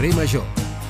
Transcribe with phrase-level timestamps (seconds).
[0.00, 0.44] Carrer Major,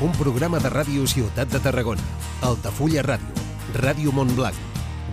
[0.06, 2.04] un programa de ràdio Ciutat de Tarragona,
[2.46, 3.40] Altafulla Ràdio,
[3.74, 4.54] Ràdio Montblanc,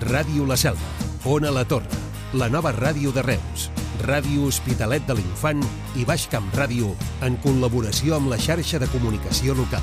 [0.04, 0.86] Ràdio La Selva,
[1.25, 1.97] Ona La Torre,
[2.38, 3.71] la nova ràdio de Reus,
[4.05, 5.64] Ràdio Hospitalet de l'Infant
[5.97, 6.91] i Baix Camp Ràdio
[7.25, 9.82] en col·laboració amb la xarxa de comunicació local.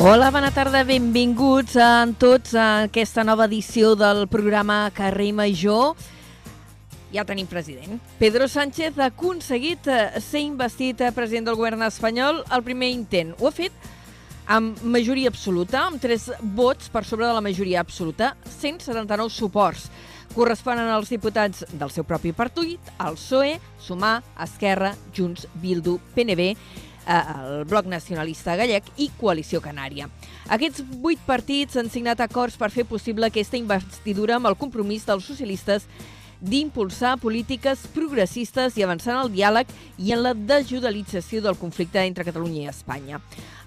[0.00, 5.92] Hola, bona tarda, benvinguts a tots a aquesta nova edició del programa Carrer Major.
[7.12, 8.00] Ja tenim president.
[8.18, 13.34] Pedro Sánchez ha aconseguit eh, ser investit eh, president del govern espanyol al primer intent.
[13.40, 13.90] Ho ha fet
[14.52, 19.90] amb majoria absoluta, amb tres vots per sobre de la majoria absoluta, 179 suports.
[20.32, 27.20] Corresponen als diputats del seu propi partit, el PSOE, Sumar, Esquerra, Junts, Bildu, PNB, eh,
[27.34, 30.08] el Bloc Nacionalista Gallec i Coalició Canària.
[30.48, 35.28] Aquests vuit partits han signat acords per fer possible aquesta investidura amb el compromís dels
[35.28, 35.86] socialistes
[36.42, 39.70] d'impulsar polítiques progressistes i avançar en el diàleg
[40.02, 43.20] i en la desjudicialització del conflicte entre Catalunya i Espanya.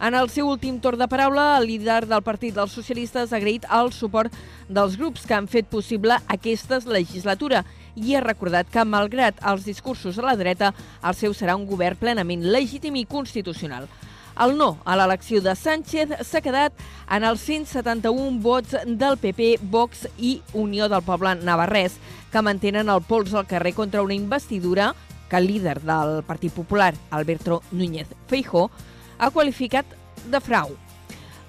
[0.04, 3.64] En el seu últim torn de paraula, el líder del Partit dels Socialistes ha agraït
[3.72, 4.34] el suport
[4.68, 7.64] dels grups que han fet possible aquesta legislatura
[7.96, 11.96] i ha recordat que, malgrat els discursos a la dreta, el seu serà un govern
[11.96, 13.88] plenament legítim i constitucional.
[14.36, 16.76] El no a l'elecció de Sánchez s'ha quedat
[17.16, 21.96] en els 171 vots del PP, Vox i Unió del Poble Navarrès,
[22.34, 24.92] que mantenen el pols al carrer contra una investidura
[25.30, 28.70] que el líder del Partit Popular, Alberto Núñez Feijó,
[29.18, 29.86] ha qualificat
[30.28, 30.76] de frau.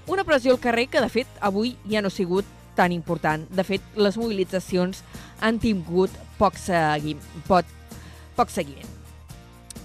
[0.07, 2.47] Una pressió al carrer que, de fet, avui ja no ha sigut
[2.79, 3.49] tan important.
[3.51, 5.03] De fet, les mobilitzacions
[5.41, 7.17] han tingut poc, segui...
[7.49, 7.67] poc,
[8.39, 8.96] poc seguiment.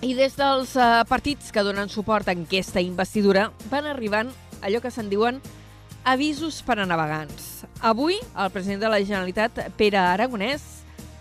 [0.01, 4.31] I des dels uh, partits que donen suport a aquesta investidura van arribant
[4.65, 5.37] allò que se'n diuen
[6.09, 7.67] avisos per a navegants.
[7.85, 10.63] Avui, el president de la Generalitat, Pere Aragonès,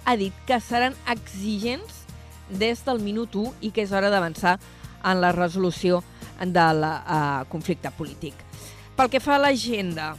[0.08, 2.06] ha dit que seran exigents
[2.48, 4.56] des del minut 1 i que és hora d'avançar
[5.04, 6.00] en la resolució
[6.40, 8.32] del uh, conflicte polític.
[8.96, 10.14] Pel que fa a l'agenda,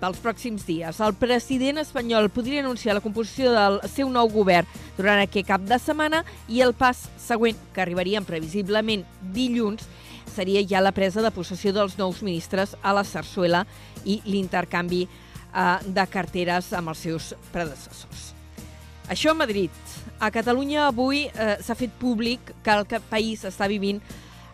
[0.00, 1.00] pels pròxims dies.
[1.00, 5.78] El president espanyol podria anunciar la composició del seu nou govern durant aquest cap de
[5.78, 9.84] setmana i el pas següent, que arribaria previsiblement dilluns,
[10.30, 13.64] seria ja la presa de possessió dels nous ministres a la Sarsuela
[14.04, 18.30] i l'intercanvi eh, de carteres amb els seus predecessors.
[19.10, 19.74] Això a Madrid.
[20.22, 24.00] A Catalunya avui eh, s'ha fet públic que el país està vivint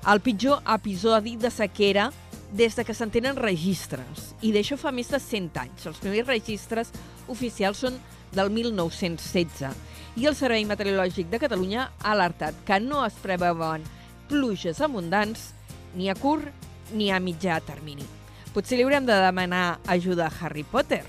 [0.06, 2.10] el pitjor episodi de sequera
[2.56, 4.32] des de que se'n tenen registres.
[4.40, 5.84] I d'això fa més de 100 anys.
[5.90, 6.92] Els primers registres
[7.28, 7.98] oficials són
[8.32, 9.68] del 1916.
[10.16, 13.84] I el Servei Meteorològic de Catalunya ha alertat que no es preveuen
[14.30, 15.50] pluges abundants
[15.94, 16.48] ni a curt
[16.96, 18.06] ni a mitjà termini.
[18.54, 21.04] Potser li haurem de demanar ajuda a Harry Potter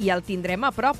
[0.00, 0.96] i el tindrem a prop,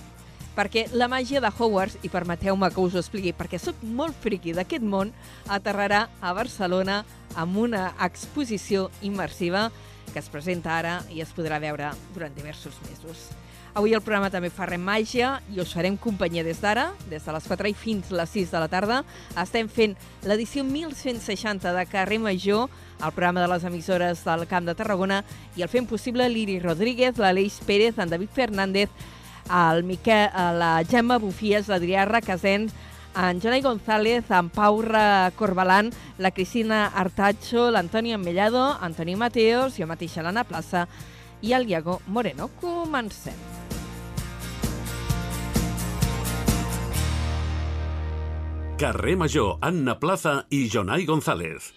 [0.58, 4.56] perquè la màgia de Hogwarts, i permeteu-me que us ho expliqui, perquè sóc molt friqui
[4.56, 5.12] d'aquest món,
[5.46, 7.04] aterrarà a Barcelona
[7.38, 9.68] amb una exposició immersiva
[10.10, 13.28] que es presenta ara i es podrà veure durant diversos mesos.
[13.78, 17.34] Avui el programa també fa res màgia i us farem companyia des d'ara, des de
[17.36, 19.02] les 4 i fins les 6 de la tarda.
[19.38, 19.94] Estem fent
[20.26, 22.66] l'edició 1160 de Carrer Major,
[22.98, 25.20] el programa de les emissores del Camp de Tarragona,
[25.54, 28.90] i el fem possible l'Iri Rodríguez, l'Aleix Pérez, en David Fernández,
[29.48, 32.74] el Miquel, la Gemma Bufies, l'Adrià Requesens,
[33.18, 34.82] en Jonai González, en Pau
[35.36, 40.86] Corbalan, la Cristina Artacho, l'Antoni Mellado, Antoni Mateos, jo mateixa l'Anna Plaça
[41.42, 42.50] i el Iago Moreno.
[42.60, 43.34] Comencem.
[48.78, 51.72] Carrer Major, Anna Plaza i Jonai González.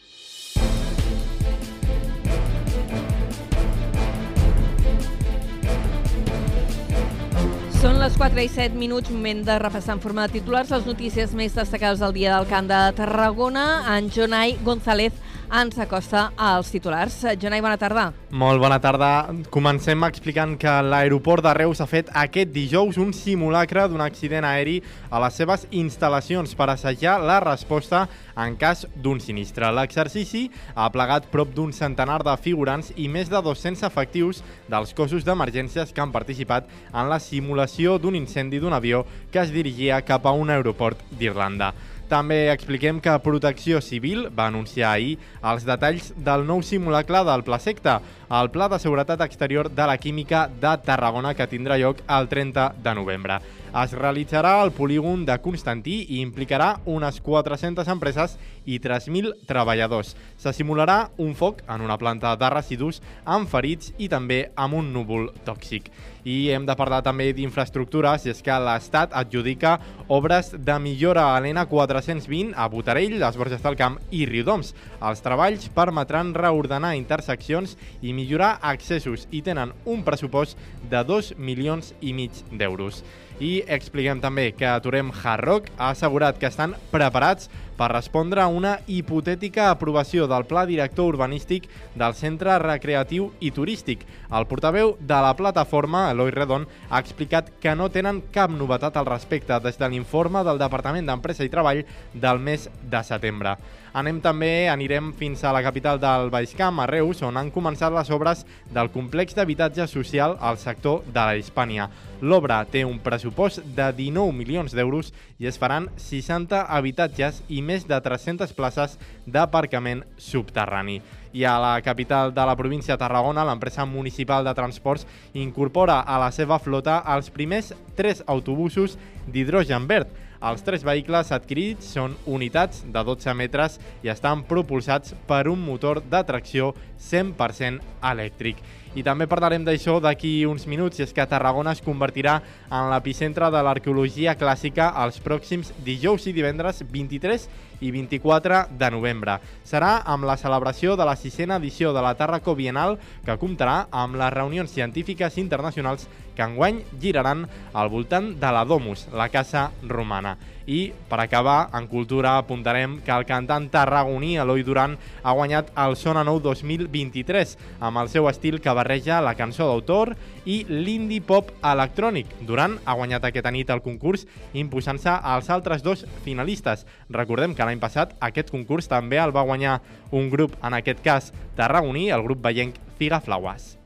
[7.82, 11.32] Són les 4 i 7 minuts, moment de repassar en forma de titulars les notícies
[11.34, 13.64] més destacades del dia del Camp de Tarragona.
[13.96, 15.18] En Jonai González
[15.52, 17.18] ens acosta als titulars.
[17.40, 18.06] Jonai, bona tarda.
[18.32, 19.10] Molt bona tarda.
[19.52, 24.78] Comencem explicant que l'aeroport de Reus ha fet aquest dijous un simulacre d'un accident aeri
[25.12, 28.06] a les seves instal·lacions per assajar la resposta
[28.40, 29.68] en cas d'un sinistre.
[29.76, 34.40] L'exercici ha plegat prop d'un centenar de figurants i més de 200 efectius
[34.72, 39.52] dels cossos d'emergències que han participat en la simulació d'un incendi d'un avió que es
[39.52, 41.74] dirigia cap a un aeroport d'Irlanda.
[42.12, 45.14] També expliquem que Protecció Civil va anunciar ahir
[45.48, 49.96] els detalls del nou simulacre del Pla Secta, el Pla de Seguretat Exterior de la
[49.98, 53.40] Química de Tarragona que tindrà lloc el 30 de novembre.
[53.72, 58.36] Es realitzarà al polígon de Constantí i implicarà unes 400 empreses
[58.66, 60.16] i 3.000 treballadors.
[60.38, 64.92] Se simularà un foc en una planta de residus amb ferits i també amb un
[64.94, 65.90] núvol tòxic.
[66.22, 69.80] I hem de parlar també d'infraestructures, és que l'Estat adjudica
[70.14, 74.76] obres de millora a l'N420 a Botarell, les Borges del Camp i Riudoms.
[75.02, 80.60] Els treballs permetran reordenar interseccions i millorar accessos i tenen un pressupost
[80.92, 83.02] de 2 milions i mig d'euros.
[83.42, 87.50] I expliquem també que Aturem Hard Rock ha assegurat que estan preparats
[87.82, 91.66] per respondre a una hipotètica aprovació del Pla Director Urbanístic
[91.98, 94.04] del Centre Recreatiu i Turístic.
[94.30, 99.10] El portaveu de la plataforma, Eloi Redon, ha explicat que no tenen cap novetat al
[99.10, 101.82] respecte des de l'informe del Departament d'Empresa i Treball
[102.14, 103.58] del mes de setembre.
[103.92, 107.92] Anem també, anirem fins a la capital del Baix Camp, a Reus, on han començat
[107.92, 111.90] les obres del complex d'habitatge social al sector de la Hispània.
[112.22, 115.12] L'obra té un pressupost de 19 milions d'euros
[115.44, 118.96] i es faran 60 habitatges i més de 300 places
[119.28, 121.02] d'aparcament subterrani.
[121.36, 125.04] I a la capital de la província de Tarragona, l'empresa municipal de transports
[125.34, 128.96] incorpora a la seva flota els primers tres autobusos
[129.28, 130.08] d'hidrogen verd,
[130.42, 136.02] els tres vehicles adquirits són unitats de 12 metres i estan propulsats per un motor
[136.02, 138.62] de tracció 100% elèctric.
[138.98, 143.48] I també parlarem d'això d'aquí uns minuts, i és que Tarragona es convertirà en l'epicentre
[143.54, 147.48] de l'arqueologia clàssica els pròxims dijous i divendres 23
[147.82, 149.40] i 24 de novembre.
[149.68, 154.16] Serà amb la celebració de la sisena edició de la Tarraco Bienal, que comptarà amb
[154.22, 160.38] les reunions científiques internacionals que enguany giraran al voltant de la Domus, la casa romana.
[160.66, 165.96] I, per acabar, en cultura apuntarem que el cantant tarragoní Eloi Duran ha guanyat el
[165.98, 170.14] Sona Nou 2023 amb el seu estil que barreja la cançó d'autor
[170.46, 172.30] i l'indie pop electrònic.
[172.48, 176.86] Duran ha guanyat aquesta nit el concurs imposant-se als altres dos finalistes.
[177.10, 179.80] Recordem que l'any passat aquest concurs també el va guanyar
[180.12, 183.81] un grup, en aquest cas tarragoní, el grup veient Figaflaues.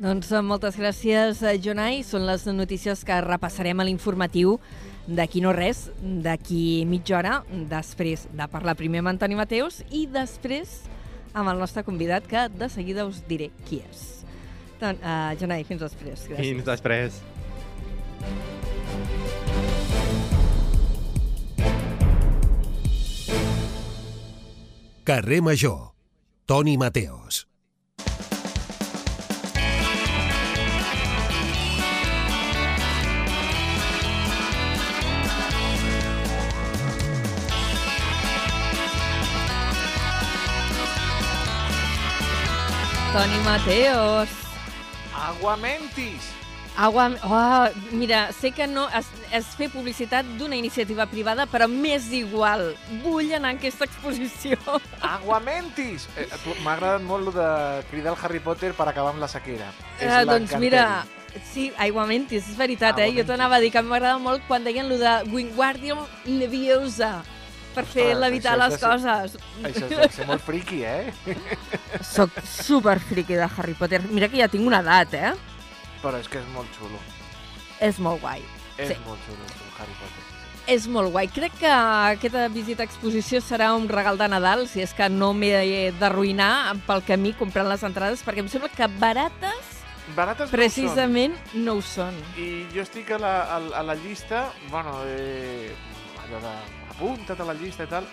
[0.00, 2.00] Doncs eh, moltes gràcies, eh, Jonai.
[2.06, 4.56] Són les notícies que repassarem a l'informatiu
[5.04, 7.34] d'aquí no res, d'aquí mitja hora,
[7.68, 10.78] després de parlar primer amb Antoni Mateus i després
[11.36, 14.24] amb el nostre convidat, que de seguida us diré qui és.
[14.80, 16.24] Doncs, uh, Jonai, fins després.
[16.30, 16.48] Gràcies.
[16.48, 17.20] Fins després.
[25.04, 25.92] Carrer Major.
[26.46, 27.49] Toni Mateos.
[43.12, 44.28] Toni Mateos.
[45.14, 46.30] Aguamentis!
[46.78, 47.10] Agua...
[47.24, 52.76] Oh, mira, sé que no es, es fer publicitat d'una iniciativa privada, però m'és igual.
[53.02, 54.56] Vull anar en aquesta exposició.
[55.02, 56.06] Aguamentis!
[56.14, 56.28] Eh,
[56.62, 57.48] M'ha agradat molt lo de
[57.90, 59.72] cridar el Harry Potter per acabar amb la sequera.
[59.98, 61.02] És Eh, doncs mira,
[61.50, 63.10] sí, Aiguamentis, és veritat, eh?
[63.18, 67.24] Jo t'anava a dir que m'agrada molt quan deien lo de Wingardium Leviosa
[67.74, 69.36] per fer Ostres, levitar les ser- coses.
[69.62, 71.12] Això és de ser molt friqui, eh?
[72.16, 74.02] Soc super friqui de Harry Potter.
[74.10, 75.32] Mira que ja tinc una edat, eh?
[76.02, 76.98] Però és que és molt xulo.
[77.80, 78.42] És molt guai.
[78.78, 78.96] És Sí.
[79.06, 80.26] molt xulo, el Harry Potter.
[80.66, 81.26] És molt guai.
[81.28, 85.32] Crec que aquesta visita a exposició serà un regal de Nadal, si és que no
[85.34, 89.76] m'he d'arruïnar pel camí comprant les entrades, perquè em sembla que barates
[90.14, 92.12] Barates precisament no ho són.
[92.14, 92.40] no són.
[92.42, 95.70] I jo estic a la, a, a la llista, bueno, eh,
[96.24, 96.54] allò de
[97.00, 98.04] apunta't a la llista i tal,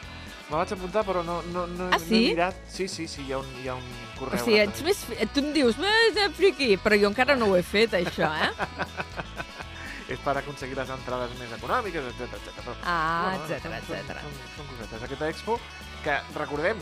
[0.48, 2.16] me vaig apuntar però no, no, no, Ah, no sí?
[2.16, 2.56] he mirat.
[2.72, 3.84] Sí, sí, sí, hi ha un, hi ha un
[4.18, 4.40] correu.
[4.40, 5.02] O sigui, ets més...
[5.34, 8.52] Tu em dius, "Eh, de friqui, però jo encara no ho he fet, això, eh?
[10.14, 12.62] És per aconseguir les entrades més econòmiques, etc etc.
[12.64, 14.22] Però, Ah, bueno, etcètera, són- són- etcètera.
[14.24, 15.04] Són, són cosetes.
[15.04, 15.60] Aquesta expo,
[16.06, 16.78] que recordem,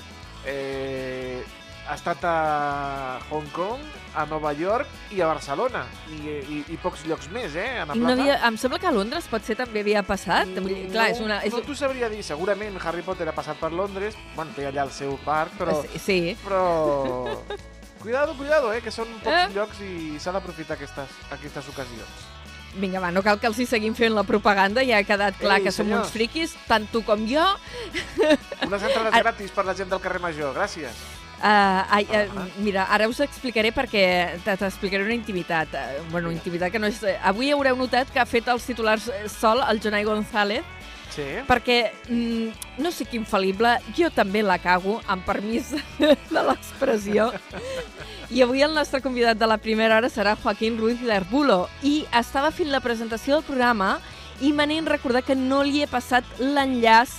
[0.45, 1.43] eh,
[1.87, 3.81] ha estat a Hong Kong,
[4.15, 5.83] a Nova York i a Barcelona.
[6.09, 6.17] I,
[6.55, 7.67] i, i pocs llocs més, eh?
[7.83, 10.49] A I no havia, em sembla que a Londres potser també havia passat.
[10.55, 11.41] Dir, clar, és una...
[11.45, 11.53] És...
[11.53, 12.23] No t'ho sabria dir.
[12.25, 14.17] Segurament Harry Potter ha passat per Londres.
[14.35, 15.77] Bueno, té allà el seu parc, però...
[15.85, 16.19] Sí, sí.
[16.45, 16.63] Però...
[18.05, 18.83] Cuidado, cuidado, eh?
[18.85, 19.45] Que són pocs Eh?
[19.55, 22.25] llocs i s'ha d'aprofitar aquestes, aquestes ocasions.
[22.77, 25.57] Vinga, va, no cal que els hi seguim fent la propaganda, ja ha quedat clar
[25.57, 26.03] Ei, que som senyors.
[26.05, 27.41] uns friquis, tant tu com jo.
[28.67, 30.53] Unes entrades gratis per la gent del carrer Major.
[30.53, 30.99] Gràcies.
[31.35, 35.67] Uh, ai, uh, mira, ara us explicaré perquè te- t'explicaré una intimitat.
[35.73, 36.39] Uh, bueno, Vinga.
[36.41, 37.01] intimitat que no és...
[37.23, 40.63] Avui haureu notat que ha fet els titulars sol el Jonai González,
[41.15, 41.23] Sí.
[41.47, 47.29] perquè mm, no sé quin infal·lible, jo també la cago, amb permís de l'expressió.
[48.33, 51.69] I avui el nostre convidat de la primera hora serà Joaquín Ruiz de Arbulo.
[51.83, 53.99] I estava fent la presentació del programa
[54.41, 57.13] i me n'he recordat que no li he passat l'enllaç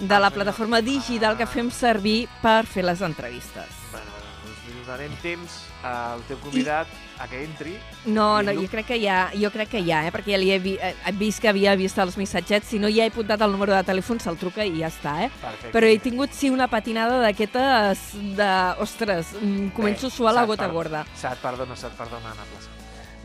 [0.00, 3.68] de la plataforma digital que fem servir per fer les entrevistes.
[3.92, 4.08] Bueno,
[4.44, 6.88] doncs donarem temps al teu convidat
[7.20, 7.74] a que entri.
[8.06, 10.12] No, I no, jo crec que ha, jo crec que ha, eh?
[10.12, 12.88] perquè ja li he, vi, eh, he vist que havia vist els missatgets, si no
[12.88, 15.30] ja he apuntat el número de telèfon, se'l truca i ja està, eh?
[15.42, 15.72] Perfecte.
[15.76, 18.06] Però he tingut, sí, una patinada d'aquestes
[18.40, 18.50] de...
[18.80, 21.04] Ostres, mm, començo a suar la gota per- gorda.
[21.14, 22.76] Se't perdona, se't perdona, Anna Plaça.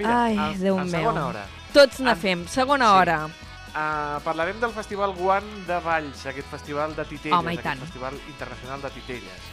[0.04, 1.00] Ai, en, Déu en meu.
[1.00, 2.98] segona hora, Tots En- fem, segona sí.
[3.00, 3.20] hora.
[3.76, 7.84] Uh, parlarem del Festival Guant de Valls, aquest festival de titelles, Home, aquest tant.
[7.84, 9.50] festival internacional de titelles.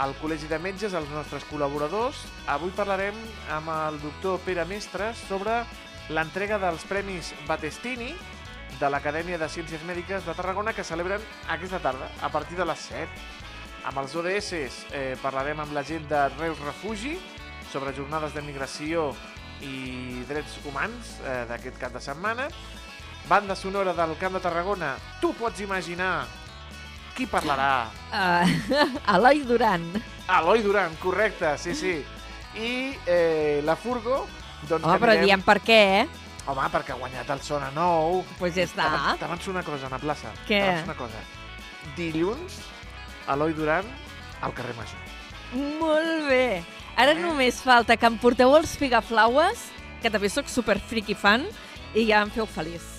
[0.00, 3.16] Al Col·legi de Metges, els nostres col·laboradors, avui parlarem
[3.52, 5.62] amb el doctor Pere Mestres sobre
[6.10, 8.14] l'entrega dels Premis Battestini
[8.78, 12.86] de l'Acadèmia de Ciències Mèdiques de Tarragona que celebren aquesta tarda, a partir de les
[12.88, 13.08] 7.
[13.90, 14.52] Amb els ODS
[14.92, 17.16] eh, parlarem amb la gent de Reus Refugi
[17.72, 19.10] sobre jornades de migració
[19.64, 22.48] i drets humans eh, d'aquest cap de setmana.
[23.30, 24.96] Banda sonora del Camp de Tarragona.
[25.20, 26.26] Tu pots imaginar
[27.14, 27.86] qui parlarà?
[28.10, 28.48] Uh,
[29.14, 29.84] Eloi Duran.
[30.26, 31.92] Eloi Duran, correcte, sí, sí.
[32.58, 34.24] I eh, la Furgo,
[34.66, 36.08] doncs Home, que però diem per què, eh?
[36.50, 38.24] Home, perquè ha guanyat el Sona Nou.
[38.24, 38.88] Doncs pues ja està.
[39.20, 40.32] T'avanço una cosa, Ana Plaça.
[40.48, 40.58] Què?
[40.64, 41.22] T'avanço una cosa.
[41.96, 42.58] Dilluns,
[43.30, 43.86] Eloi Duran
[44.42, 44.98] al carrer Major.
[45.78, 46.64] Molt bé.
[46.98, 47.20] Ara Eh?
[47.22, 49.68] només falta que em porteu els figaflaues,
[50.02, 51.46] que també sóc super friki fan,
[51.94, 52.96] i ja em feu feliç.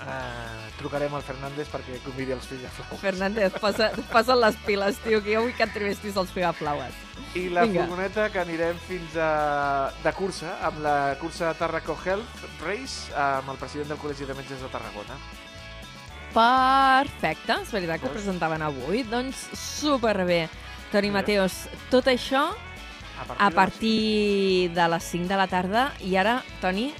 [0.00, 2.96] Uh, trucarem al Fernández perquè convidi els fills de Flau.
[3.02, 6.94] Fernández, posa, posa les piles, tio, que jo vull que entrevistis els figaflaues.
[7.36, 7.84] I la Vinga.
[7.84, 9.92] furgoneta que anirem fins a...
[10.02, 14.64] de cursa, amb la cursa Tarraco Health Race, amb el president del Col·legi de Metges
[14.64, 15.18] de Tarragona.
[16.32, 18.16] Perfecte, és veritat que ho Veus?
[18.22, 19.02] presentaven avui.
[19.04, 20.46] Doncs superbé.
[20.92, 21.12] Toni Sí.
[21.14, 21.52] Mateos,
[21.90, 25.92] tot això A a de les- partir de les 5 de la tarda.
[26.00, 26.92] I ara, Toni,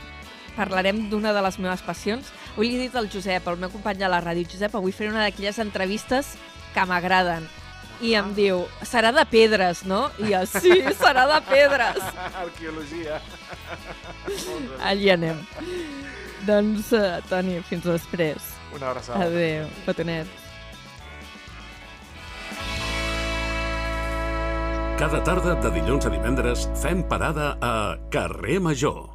[0.57, 2.26] parlarem d'una de les meves passions.
[2.61, 5.09] Avui li he dit al Josep, el meu company de la ràdio, Josep, avui faré
[5.09, 6.35] una d'aquelles entrevistes
[6.75, 7.47] que m'agraden.
[8.05, 8.35] I em Ah.
[8.37, 10.11] diu, serà de pedres, no?
[10.19, 11.97] I jo, sí, serà de pedres.
[12.45, 13.17] Arqueologia.
[14.90, 15.40] Allí anem.
[16.45, 18.50] Doncs, uh, Toni, fins després.
[18.76, 19.25] Una abraçada.
[19.25, 20.29] Adéu, petonets.
[24.99, 29.10] Cada tarda de dilluns a divendres fem parada a Carrer Major.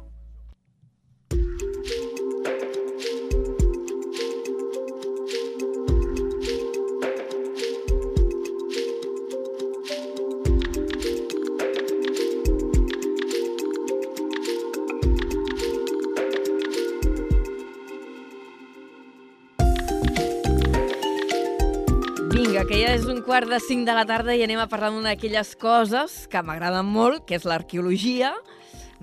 [22.96, 26.12] És un quart de cinc de la tarda i anem a parlar d'una d'aquelles coses
[26.32, 28.30] que m'agraden molt, que és l'arqueologia.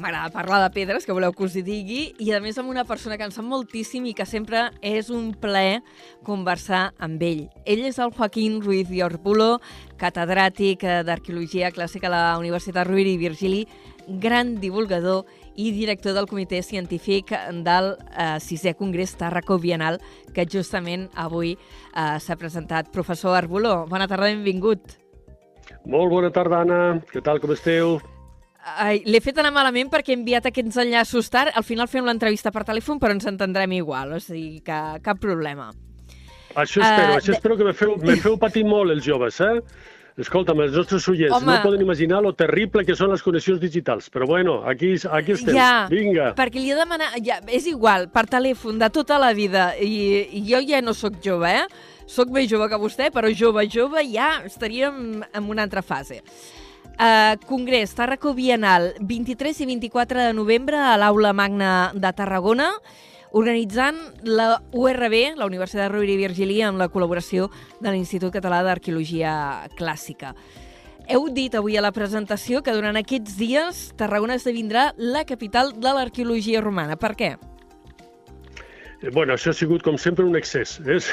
[0.02, 2.88] M'agrada parlar de pedres, que voleu que us hi digui, i a més amb una
[2.90, 5.84] persona que en sap moltíssim i que sempre és un plaer
[6.26, 7.44] conversar amb ell.
[7.70, 9.60] Ell és el Joaquín Ruiz i Orpulo,
[10.02, 13.68] catedràtic eh, d'Arqueologia Clàssica a la Universitat Rovira i Virgili,
[14.08, 17.32] gran divulgador i director del comitè científic
[17.64, 20.00] del eh, sisè Congrés Tàrraco Bienal,
[20.34, 22.90] que justament avui eh, s'ha presentat.
[22.92, 24.98] Professor Arbuló, bona tarda, benvingut.
[25.86, 26.82] Molt bona tarda, Anna.
[27.12, 27.98] Què tal, com esteu?
[29.04, 31.52] L'he fet anar malament perquè he enviat aquests enllaços tard.
[31.56, 35.70] Al final fem l'entrevista per telèfon, però ens entendrem igual, o sigui que cap problema.
[36.56, 39.42] Això espero, Eh, això de- espero que me feu, me feu patir molt, els joves,
[39.42, 39.60] eh?
[40.14, 41.48] Escolta'm, els nostres oients Home.
[41.50, 45.56] no poden imaginar lo terrible que són les connexions digitals, però bueno, aquí, aquí estem.
[45.58, 46.34] Ja, Vinga.
[46.38, 47.16] perquè li he demanat...
[47.26, 49.72] Ja, és igual, per telèfon, de tota la vida.
[49.82, 51.66] I, i jo ja no sóc jove, eh?
[52.06, 56.22] Soc més jove que vostè, però jove, jove, ja estaríem en una altra fase.
[56.94, 62.70] Uh, Congrés Tàrraco Bienal, 23 i 24 de novembre a l'Aula Magna de Tarragona,
[63.34, 67.50] organitzant la URB, la Universitat Rovira i Virgili, amb la col·laboració
[67.82, 69.34] de l'Institut Català d'Arqueologia
[69.78, 70.36] Clàssica.
[71.10, 75.98] Heu dit avui a la presentació que durant aquests dies Tarragona esdevindrà la capital de
[75.98, 76.96] l'arqueologia romana.
[76.96, 77.34] Per què?
[79.04, 80.78] Eh, Bueno, això ha sigut, com sempre, un excés.
[80.88, 81.10] És...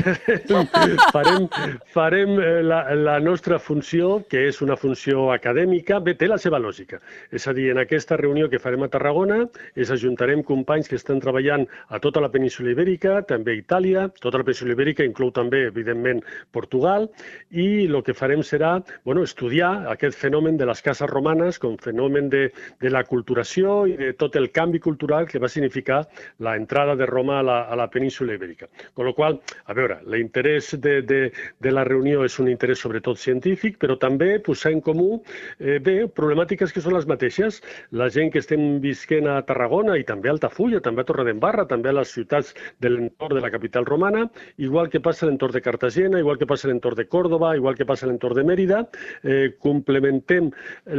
[1.15, 1.49] farem
[1.91, 6.61] farem eh, la, la nostra funció, que és una funció acadèmica, bé, té la seva
[6.63, 7.01] lògica.
[7.35, 9.41] És a dir, en aquesta reunió que farem a Tarragona,
[9.75, 14.41] és ajuntarem companys que estan treballant a tota la península Ibèrica, també a Itàlia, tota
[14.41, 16.23] la península Ibèrica inclou també, evidentment,
[16.55, 17.09] Portugal,
[17.51, 22.31] i el que farem serà bueno, estudiar aquest fenomen de les cases romanes com fenomen
[22.31, 22.47] de,
[22.81, 26.05] de la culturació i de tot el canvi cultural que va significar
[26.39, 28.69] la entrada de Roma a la, a la la península ibèrica.
[28.95, 31.21] Con lo qual, a veure, l'interès de, de,
[31.61, 35.23] de la reunió és un interès sobretot científic, però també posar en comú
[35.59, 37.61] eh, bé, problemàtiques que són les mateixes.
[37.97, 41.91] La gent que estem visquent a Tarragona i també a Altafulla, també a Torredembarra, també
[41.91, 44.27] a les ciutats de l'entorn de la capital romana,
[44.59, 47.79] igual que passa a l'entorn de Cartagena, igual que passa a l'entorn de Còrdoba, igual
[47.79, 48.85] que passa a l'entorn de Mèrida,
[49.25, 50.51] eh, complementem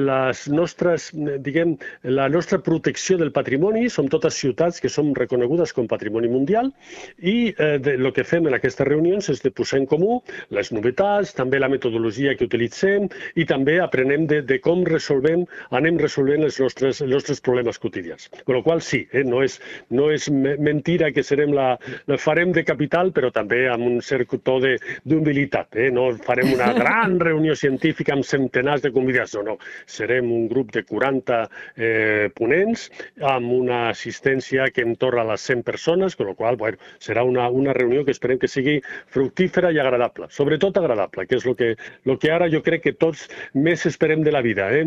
[0.09, 1.11] les nostres,
[1.45, 6.70] diguem, la nostra protecció del patrimoni, som totes ciutats que som reconegudes com patrimoni mundial
[7.19, 10.19] i eh, de, el que fem en aquestes reunions és de posar en comú
[10.55, 15.45] les novetats, també la metodologia que utilitzem i també aprenem de, de com resolvem,
[15.77, 18.29] anem resolvent els nostres, els nostres problemes quotidians.
[18.41, 19.59] Amb la qual sí, eh, no, és,
[19.89, 21.73] no és mentira que serem la,
[22.09, 25.75] la farem de capital, però també amb un cert to d'humilitat.
[25.75, 25.89] Eh?
[25.93, 29.57] No farem una gran reunió científica amb centenars de convidats, no, no.
[29.89, 31.41] Serem un grup de 40
[31.75, 32.87] eh, ponents
[33.33, 37.49] amb una assistència que entorna a les 100 persones, amb la qual bueno, serà una,
[37.49, 38.79] una reunió que esperem que sigui
[39.13, 41.73] fructífera i agradable, sobretot agradable, que és el que,
[42.05, 44.85] lo que ara jo crec que tots més esperem de la vida, eh?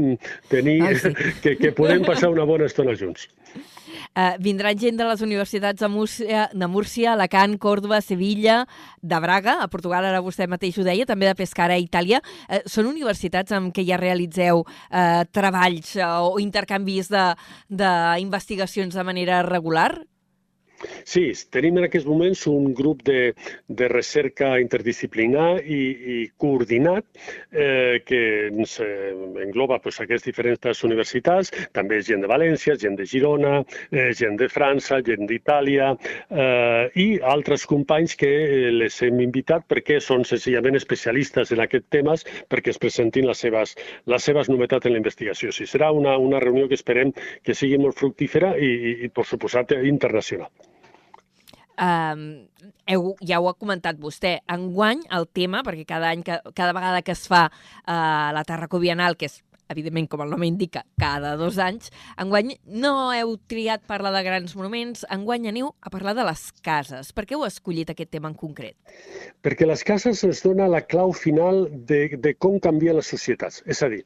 [0.50, 1.14] tenir, ah, sí.
[1.42, 3.28] que, que podem passar una bona estona junts.
[4.14, 8.60] Uh, vindrà gent de les universitats de Múrcia, de Múrcia, Alacant, Còrdoba, Sevilla,
[9.02, 12.20] de Braga, a Portugal, ara vostè mateix ho deia, també de Pescara, a Itàlia.
[12.46, 19.06] Uh, són universitats amb què ja realitzeu uh, treballs uh, o intercanvis d'investigacions de, de
[19.06, 19.92] manera regular?
[21.04, 23.34] Sí, tenim en aquests moments un grup de,
[23.68, 25.80] de recerca interdisciplinar i,
[26.14, 27.04] i coordinat
[27.52, 29.12] eh, que ens eh,
[29.44, 33.60] engloba pues, aquestes diferents universitats, també gent de València, gent de Girona,
[33.90, 38.32] eh, gent de França, gent d'Itàlia eh, i altres companys que
[38.74, 43.74] les hem invitat perquè són senzillament especialistes en aquests temes perquè es presentin les seves,
[44.10, 45.52] les seves novetats en la investigació.
[45.54, 47.12] Sí, serà una, una reunió que esperem
[47.44, 50.52] que sigui molt fructífera i, i, i per suposat, internacional.
[51.74, 52.46] Um,
[52.86, 57.02] heu, ja ho ha comentat vostè, enguany el tema, perquè cada any, que, cada vegada
[57.02, 59.40] que es fa uh, la Tarraco Bienal, que és
[59.72, 61.90] evidentment, com el nom indica, cada dos anys.
[62.20, 67.12] Enguany no heu triat parlar de grans monuments, enguany aneu a parlar de les cases.
[67.12, 68.76] Per què heu escollit aquest tema en concret?
[69.44, 73.62] Perquè les cases ens dona la clau final de, de com canvien les societats.
[73.70, 74.02] És a dir,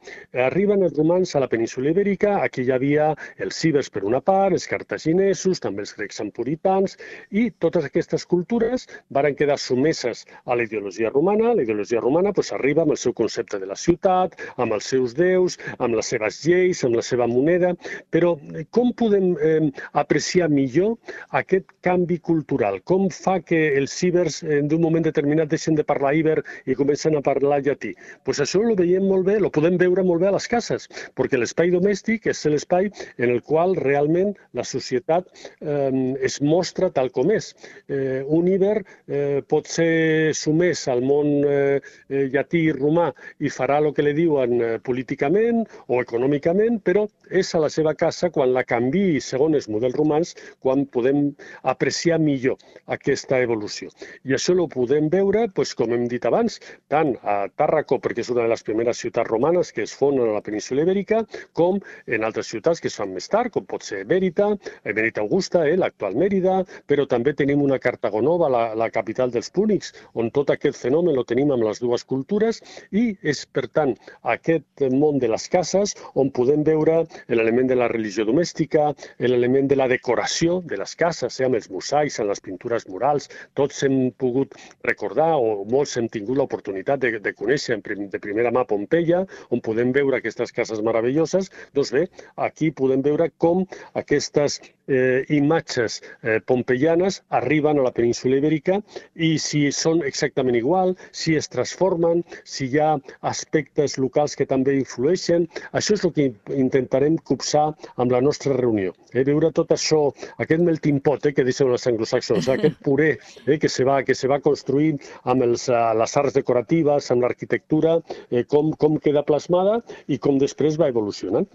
[0.49, 4.57] arriben els romans a la península ibèrica, aquí hi havia els cibers per una part,
[4.57, 6.99] els cartaginesos, també els grecs empuritans,
[7.31, 11.55] i totes aquestes cultures varen quedar sumeses a la ideologia romana.
[11.55, 15.15] La ideologia romana pues, arriba amb el seu concepte de la ciutat, amb els seus
[15.15, 17.75] déus, països, amb les seves lleis, amb la seva moneda,
[18.11, 20.97] però eh, com podem eh, apreciar millor
[21.33, 22.81] aquest canvi cultural?
[22.85, 27.17] Com fa que els cibers en un moment determinat deixen de parlar iber i comencen
[27.17, 27.95] a parlar llatí?
[28.25, 31.39] Pues això ho veiem molt bé, lo podem veure molt bé a les cases, perquè
[31.39, 35.29] l'espai domèstic és l'espai en el qual realment la societat
[35.61, 37.55] eh, es mostra tal com és.
[37.89, 43.79] Eh, un iber eh, pot ser sumès al món eh, llatí i romà i farà
[43.79, 48.31] el que li diuen eh, políticament políticament o econòmicament, però és a la seva casa
[48.31, 53.91] quan la canvi segons els models romans, quan podem apreciar millor aquesta evolució.
[54.25, 58.31] I això ho podem veure, doncs, com hem dit abans, tant a Tàrraco, perquè és
[58.31, 62.25] una de les primeres ciutats romanes que es fonen a la península ibèrica, com en
[62.25, 64.51] altres ciutats que es fan més tard, com pot ser Mèrita,
[64.85, 69.51] eh, Mèrita Augusta, eh, l'actual Mèrida, però també tenim una Cartagonova, la, la capital dels
[69.51, 73.95] púnics, on tot aquest fenomen lo tenim amb les dues cultures i és, per tant,
[74.23, 78.89] aquest món de de les cases, on podem veure l'element de la religió domèstica,
[79.21, 83.29] l'element de la decoració de les cases, eh, amb els mosaics, amb les pintures murals.
[83.59, 84.57] Tots hem pogut
[84.89, 89.93] recordar, o molts hem tingut l'oportunitat de, de conèixer de primera mà Pompeia, on podem
[89.93, 91.53] veure aquestes cases meravelloses.
[91.77, 92.09] Doncs bé,
[92.49, 93.65] aquí podem veure com
[94.03, 98.81] aquestes eh, imatges eh, pompeianes arriben a la península ibèrica
[99.15, 102.95] i si són exactament igual, si es transformen, si hi ha
[103.31, 105.47] aspectes locals que també influeixen.
[105.73, 108.95] Això és el que intentarem copsar amb la nostra reunió.
[109.13, 109.25] Eh?
[109.29, 110.01] Veure tot això,
[110.43, 113.11] aquest melting pot eh, que diuen els anglosaxons, aquest puré
[113.47, 117.27] eh, que, se va, que se va construint amb els, eh, les arts decoratives, amb
[117.27, 117.99] l'arquitectura,
[118.31, 121.49] eh, com, com queda plasmada i com després va evolucionant.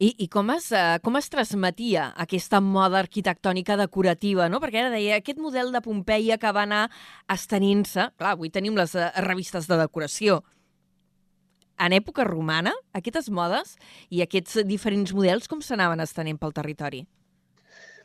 [0.00, 4.56] I, i com, es, uh, com es transmetia aquesta moda arquitectònica decorativa, no?
[4.62, 6.86] Perquè ara deia, aquest model de Pompeia que va anar
[7.28, 8.06] estenint-se...
[8.16, 10.40] Clar, avui tenim les uh, revistes de decoració.
[11.80, 13.76] En època romana, aquestes modes
[14.08, 17.04] i aquests diferents models com s'anaven estenent pel territori?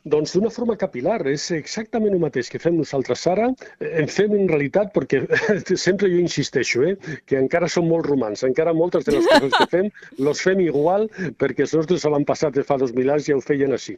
[0.06, 3.48] Doncs d'una forma capilar, és exactament el mateix que fem nosaltres ara,
[3.80, 5.24] eh, en fem en realitat, perquè
[5.86, 9.66] sempre jo insisteixo, eh, que encara som molt romans, encara moltes de les coses que
[9.74, 9.90] fem
[10.22, 11.08] los fem igual
[11.40, 13.96] perquè els nostres avantpassats de fa 2.000 anys ja ho feien així.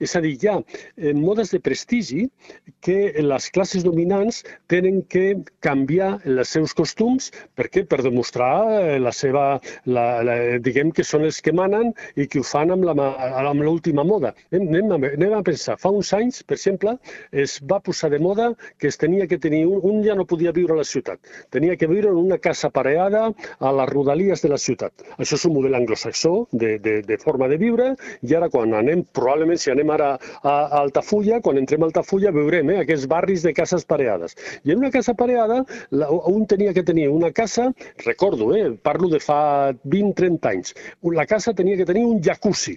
[0.00, 2.24] És a dir, hi ha eh, modes de prestigi
[2.80, 4.40] que les classes dominants
[4.72, 5.26] tenen que
[5.60, 7.84] canviar els seus costums, per què?
[7.84, 9.44] Per demostrar eh, la seva,
[9.84, 12.88] la, la, diguem que són els que manen i que ho fan amb
[13.60, 14.32] l'última moda.
[14.56, 16.96] Anem a, anem a pensar, fa uns anys, per exemple,
[17.32, 20.52] es va posar de moda que es tenia que tenir, un, un ja no podia
[20.56, 23.26] viure a la ciutat, tenia que viure en una casa pareada
[23.58, 25.04] a les rodalies de la ciutat.
[25.18, 27.92] Això és un model anglosaxó de, de, de forma de viure
[28.26, 32.32] i ara quan anem, probablement si anem ara a, a Altafulla, quan entrem a Altafulla
[32.34, 34.36] veurem eh, aquests barris de cases pareades.
[34.64, 37.70] I en una casa pareada la, un tenia que tenir una casa,
[38.04, 40.74] recordo, eh, parlo de fa 20-30 anys,
[41.20, 42.76] la casa tenia que tenir un jacuzzi.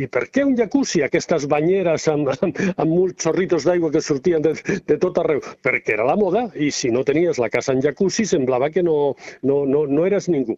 [0.00, 1.02] I per què un jacuzzi?
[1.04, 4.54] Aquestes banyeres amb, amb, amb molts xorritos d'aigua que sortien de,
[4.86, 5.42] de tot arreu.
[5.64, 9.14] Perquè era la moda i si no tenies la casa en jacuzzi semblava que no,
[9.42, 10.56] no, no, no eres ningú.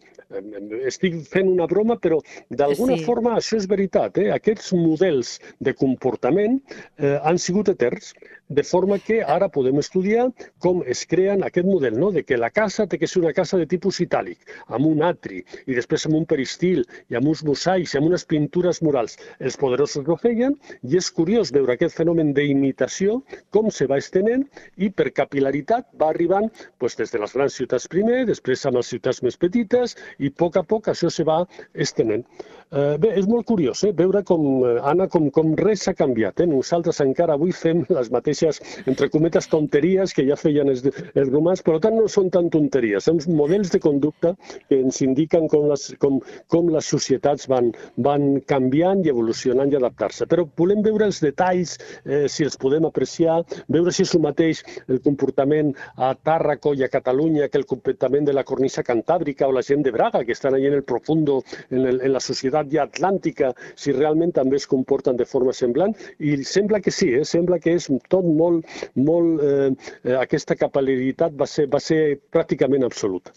[0.87, 3.05] Estic fent una broma, però d'alguna sí.
[3.07, 4.17] forma això és veritat.
[4.21, 4.29] Eh?
[4.35, 6.59] Aquests models de comportament
[6.97, 8.13] eh, han sigut eterns.
[8.47, 10.29] De forma que ara podem estudiar
[10.63, 12.13] com es creen aquest model, no?
[12.15, 14.39] de que la casa té que ser una casa de tipus itàlic,
[14.71, 18.23] amb un atri, i després amb un peristil, i amb uns mosaics, i amb unes
[18.23, 19.17] pintures murals.
[19.43, 20.55] Els poderosos ho feien,
[20.87, 23.21] i és curiós veure aquest fenomen d'imitació,
[23.53, 24.45] com se va estenent,
[24.77, 28.93] i per capilaritat va arribant pues, des de les grans ciutats primer, després amb les
[28.93, 32.25] ciutats més petites, i a poc a poc això se va estenent.
[32.67, 36.41] Eh, bé, és molt curiós eh, veure com, eh, Anna, com, com res s'ha canviat.
[36.43, 36.47] Eh?
[36.51, 38.59] Nosaltres encara avui fem les mateixes,
[38.91, 43.07] entre cometes, tonteries que ja feien els, els romans, però tant no són tan tonteries,
[43.07, 44.33] són models de conducta
[44.67, 46.19] que ens indiquen com les, com,
[46.51, 47.71] com les societats van,
[48.03, 50.27] van canviant i evolucionant i adaptar-se.
[50.27, 53.39] Però volem veure els detalls, eh, si els podem apreciar,
[53.73, 58.27] veure si és el mateix el comportament a Tàrraco i a Catalunya que el comportament
[58.27, 61.41] de la cornisa cantàbrica o la gent de Braga, que estan allà en el profundo,
[61.69, 65.95] en, el, en la societat ja atlàntica, si realment també es comporten de forma semblant,
[66.19, 67.25] i sembla que sí, eh?
[67.25, 69.71] sembla que és tot molt, molt eh,
[70.03, 72.01] eh aquesta capil·laritat va ser, va ser
[72.33, 73.35] pràcticament absoluta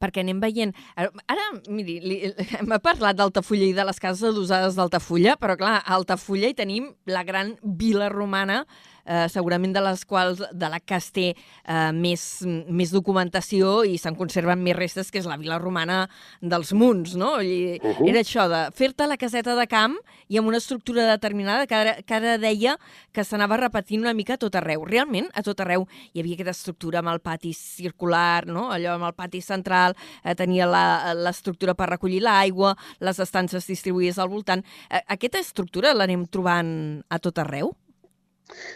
[0.00, 0.74] perquè anem veient...
[0.96, 1.98] Ara, miri,
[2.58, 6.92] hem parlat d'Altafulla i de les cases adosades d'Altafulla, però clar, a Altafulla hi tenim
[7.10, 8.64] la gran vila romana
[9.08, 13.96] eh, segurament de les quals de la que es té eh, més, més documentació i
[13.98, 16.02] se'n conserven més restes, que és la vila romana
[16.40, 17.38] dels Munts, no?
[17.40, 18.08] I uh -huh.
[18.08, 19.96] Era això de fer-te la caseta de camp
[20.28, 22.78] i amb una estructura determinada que ara, que ara deia
[23.12, 24.84] que s'anava repetint una mica a tot arreu.
[24.84, 28.70] Realment, a tot arreu hi havia aquesta estructura amb el pati circular, no?
[28.70, 30.66] allò amb el pati central, eh, tenia
[31.14, 34.64] l'estructura per recollir l'aigua, les estances distribuïdes al voltant.
[34.90, 37.74] Eh, aquesta estructura l'anem trobant a tot arreu?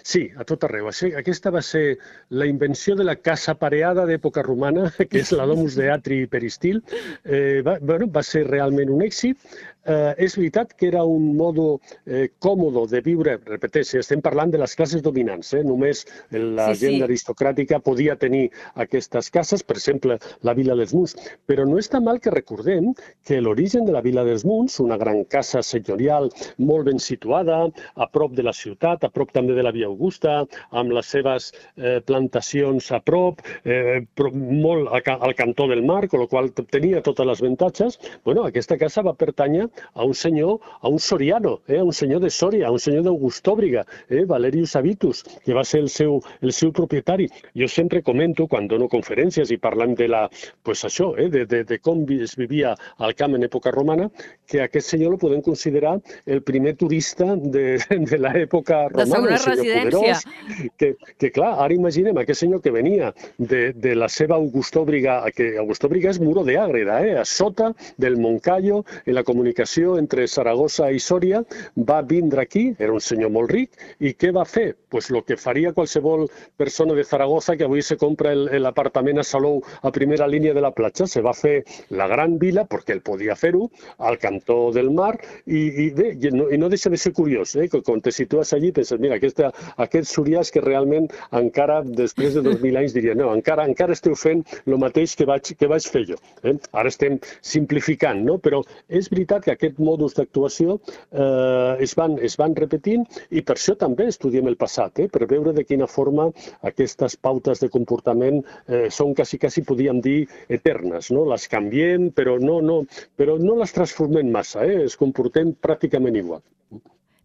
[0.04, 0.90] Sí, a tot arreu.
[0.90, 5.76] Aquesta va ser la invenció de la casa pareada d'època romana, que és la domus
[5.78, 6.82] de Atri Peristil.
[7.24, 9.38] Eh, va, bueno, va ser realment un èxit
[9.84, 14.60] eh, és veritat que era un modo eh, còmodo de viure, repeteixo, estem parlant de
[14.62, 15.62] les classes dominants, eh?
[15.66, 17.02] només la sí, gent sí.
[17.06, 21.16] aristocràtica podia tenir aquestes cases, per exemple, la Vila dels Munts,
[21.46, 22.92] però no està mal que recordem
[23.26, 27.64] que l'origen de la Vila dels Munts, una gran casa senyorial molt ben situada,
[27.96, 31.50] a prop de la ciutat, a prop també de la Via Augusta, amb les seves
[31.76, 37.26] eh, plantacions a prop, eh, molt al, cantó del mar, amb la qual tenia totes
[37.26, 41.84] les avantatges, bueno, aquesta casa va pertànyer a un senyor, a un soriano, eh, a
[41.84, 45.88] un senyor de Soria, a un senyor d'Augustòbriga, eh, Valerius Avitus, que va ser el
[45.88, 47.28] seu, el seu propietari.
[47.56, 50.28] Jo sempre comento, quan dono conferències i parlant de la,
[50.62, 54.08] pues això, eh, de, de, de com es vivia al camp en època romana,
[54.46, 57.78] que aquest senyor lo podem considerar el primer turista de,
[58.10, 59.02] de l'època romana.
[59.02, 59.82] De segona residència.
[59.82, 65.20] Poderós, que, que clar, ara imaginem aquest senyor que venia de, de la seva Augustòbriga,
[65.36, 69.98] que Augustòbriga és muro de Àgreda, eh, a sota del Moncayo, en la comunicació comunicació
[69.98, 71.42] entre Saragossa i Sòria,
[71.76, 73.70] va vindre aquí, era un senyor molt ric,
[74.00, 74.74] i què va fer?
[74.90, 79.62] Pues lo que faria qualsevol persona de Zaragoza que avui se compra l'apartament a Salou
[79.82, 81.06] a primera línia de la platja.
[81.06, 85.86] Se va fer la gran vila, perquè ell podia fer-ho, al cantó del mar, i,
[85.86, 87.68] i bé, i no, i no deixa de ser curiós, eh?
[87.68, 92.42] que quan te situes allí penses, mira, aquesta, aquests surians que realment encara, després de
[92.42, 96.04] 2.000 anys, dirien, no, encara, encara esteu fent el mateix que vaig, que vaig fer
[96.12, 96.20] jo.
[96.42, 96.56] Eh?
[96.76, 98.38] Ara estem simplificant, no?
[98.42, 103.56] però és veritat que aquest modus d'actuació eh, es, van, es van repetint i per
[103.56, 106.28] això també estudiem el passat, eh, per veure de quina forma
[106.68, 111.10] aquestes pautes de comportament eh, són quasi, quasi podríem dir, eternes.
[111.14, 111.26] No?
[111.30, 112.82] Les canviem, però no, no,
[113.18, 114.82] però no les transformem massa, eh?
[114.88, 116.42] es comportem pràcticament igual.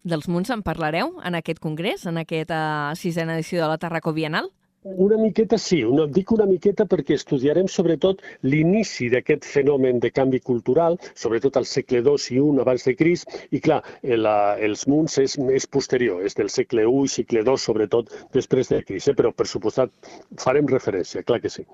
[0.08, 4.48] dels Munts en parlareu en aquest congrés, en aquesta sisena edició de la Tarraco Bienal?
[4.95, 10.39] Una miqueta sí, una, dic una miqueta perquè estudiarem sobretot l'inici d'aquest fenomen de canvi
[10.39, 15.17] cultural, sobretot al segle II i I abans de Crist, i clar, la, els munts
[15.19, 19.17] és més posterior, és del segle I i segle II, sobretot després de Crist, eh?
[19.17, 19.91] però per suposat
[20.39, 21.67] farem referència, clar que sí.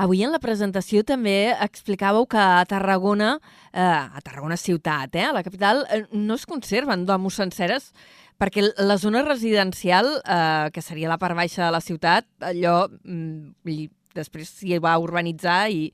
[0.00, 3.34] Avui en la presentació també explicàveu que a Tarragona,
[3.72, 7.92] eh, a Tarragona ciutat, eh, a la capital, eh, no es conserven domos senceres
[8.40, 13.90] perquè la zona residencial, eh, que seria la part baixa de la ciutat, allò mm,
[14.16, 15.90] després s'hi va urbanitzar i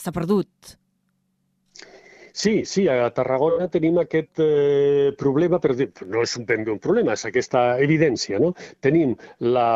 [0.00, 0.76] s'ha perdut.
[2.40, 5.74] Sí, sí, a Tarragona tenim aquest eh, problema, però
[6.08, 8.38] no és ben bé un problema, és aquesta evidència.
[8.40, 8.54] No?
[8.86, 9.12] Tenim
[9.56, 9.66] la,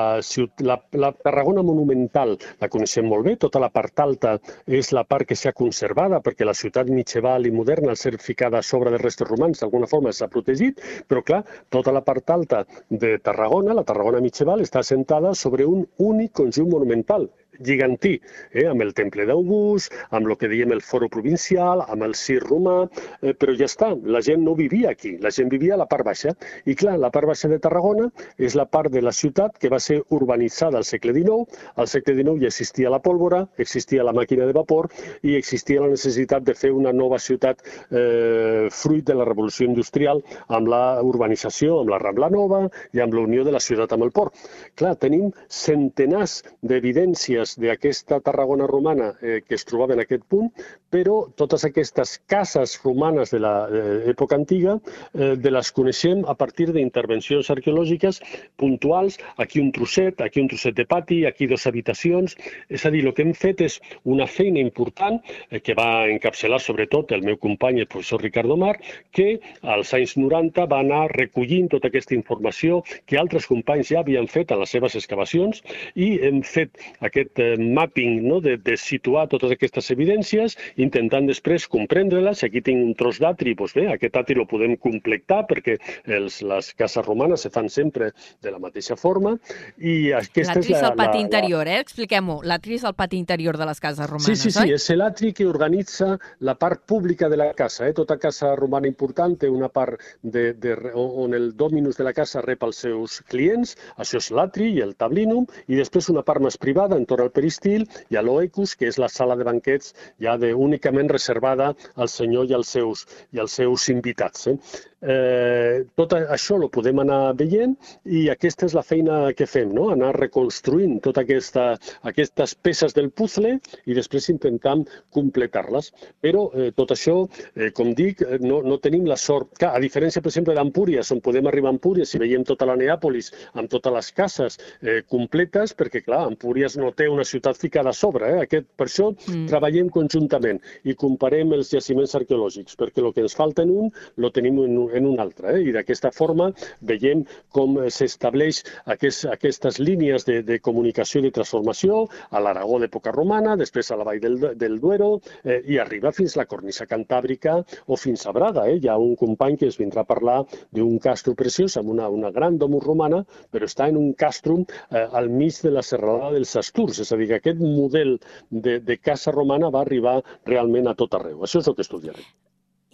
[0.70, 4.38] la, la Tarragona monumental, la coneixem molt bé, tota la part alta
[4.80, 8.62] és la part que s'ha conservada, perquè la ciutat mitjaval i moderna, al ser ficada
[8.62, 12.64] a sobre de restes romans, d'alguna forma s'ha protegit, però clar, tota la part alta
[12.88, 17.28] de Tarragona, la Tarragona mitjaval, està assentada sobre un únic conjunt monumental,
[17.60, 18.20] gigantí,
[18.52, 22.40] eh, amb el temple d'August, amb el que diem el foro provincial, amb el cir
[22.42, 22.88] romà,
[23.22, 26.04] eh, però ja està, la gent no vivia aquí, la gent vivia a la part
[26.06, 26.34] baixa.
[26.64, 29.80] I clar, la part baixa de Tarragona és la part de la ciutat que va
[29.80, 31.44] ser urbanitzada al segle XIX.
[31.76, 34.90] Al segle XIX ja existia la pólvora, existia la màquina de vapor
[35.22, 40.22] i existia la necessitat de fer una nova ciutat eh, fruit de la revolució industrial
[40.48, 44.06] amb la urbanització, amb la Rambla Nova i amb la unió de la ciutat amb
[44.06, 44.34] el port.
[44.78, 50.50] Clar, tenim centenars d'evidències restes d'aquesta Tarragona romana eh, que es trobava en aquest punt,
[50.90, 54.78] però totes aquestes cases romanes de l'època antiga
[55.14, 58.20] eh, de les coneixem a partir d'intervencions arqueològiques
[58.56, 62.36] puntuals, aquí un trosset, aquí un trosset de pati, aquí dues habitacions,
[62.68, 66.60] és a dir, el que hem fet és una feina important eh, que va encapçalar
[66.60, 68.76] sobretot el meu company, el professor Ricardo Mar,
[69.12, 74.28] que als anys 90 va anar recollint tota aquesta informació que altres companys ja havien
[74.30, 75.60] fet en les seves excavacions
[75.94, 78.40] i hem fet aquest aquest eh, mapping no?
[78.40, 82.44] de, de situar totes aquestes evidències, intentant després comprendre-les.
[82.44, 86.72] Aquí tinc un tros d'atri, doncs bé, aquest atri el podem completar perquè els, les
[86.74, 89.36] cases romanes se fan sempre de la mateixa forma.
[89.78, 91.80] i aquesta L'atri és, la, el pati la, interior, eh?
[91.80, 92.40] Expliquem-ho.
[92.44, 94.74] L'atri és el pati interior de les cases romanes, Sí, sí, sí, oi?
[94.74, 97.88] és l'atri que organitza la part pública de la casa.
[97.88, 97.94] Eh?
[97.94, 102.42] Tota casa romana important té una part de, de, on el dominus de la casa
[102.44, 106.58] rep els seus clients, això és l'atri i el tablinum, i després una part més
[106.60, 110.54] privada entorn al peristil i a l'Oecus, que és la sala de banquets ja de,
[110.54, 114.48] únicament reservada al senyor i als seus, i als seus invitats.
[114.52, 114.58] Eh?
[115.04, 117.74] Eh, tot això ho podem anar veient
[118.08, 119.90] i aquesta és la feina que fem, no?
[119.92, 121.64] anar reconstruint totes aquesta,
[122.08, 123.50] aquestes peces del puzzle
[123.84, 125.90] i després intentant completar-les.
[126.24, 127.18] Però eh, tot això,
[127.52, 131.12] eh, com dic, eh, no, no tenim la sort, que a diferència, per exemple, d'Empúries,
[131.12, 135.02] on podem arribar a Empúries i veiem tota la Neàpolis amb totes les cases eh,
[135.10, 138.30] completes, perquè, clar, Empúries no té una ciutat ficada a sobre.
[138.34, 138.42] Eh?
[138.44, 139.46] Aquest, per això mm.
[139.50, 144.30] treballem conjuntament i comparem els jaciments arqueològics, perquè el que ens falta en un, lo
[144.34, 145.56] tenim en, en un altre.
[145.56, 145.64] Eh?
[145.70, 146.50] I d'aquesta forma
[146.82, 147.24] veiem
[147.54, 153.56] com s'estableix aquest, aquestes línies de, de comunicació i de transformació a l'Aragó d'època romana,
[153.60, 155.10] després a la vall del, del Duero
[155.42, 158.66] eh, i arriba fins a la cornisa cantàbrica o fins a Braga.
[158.70, 158.78] Eh?
[158.82, 160.40] Hi ha un company que es vindrà a parlar
[160.74, 163.22] d'un castro preciós amb una, una gran domus romana,
[163.52, 167.20] però està en un castrum eh, al mig de la serralada dels Asturs, és a
[167.20, 168.16] dir, que aquest model
[168.50, 171.44] de, de casa romana va arribar realment a tot arreu.
[171.44, 172.26] Això és el que estudiarem.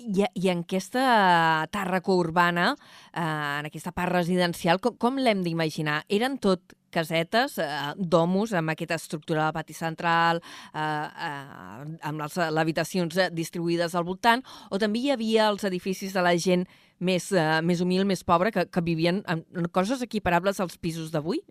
[0.01, 1.05] I, I en aquesta
[1.73, 2.73] tàrraco urbana,
[3.13, 6.03] eh, en aquesta part residencial, com, com l'hem d'imaginar?
[6.09, 10.41] Eren tot casetes, eh, domus, amb aquesta estructura de pati central,
[10.75, 16.25] eh, eh, amb les habitacions distribuïdes al voltant, o també hi havia els edificis de
[16.25, 16.67] la gent
[16.99, 21.45] més, eh, més humil, més pobra, que, que vivien en coses equiparables als pisos d'avui?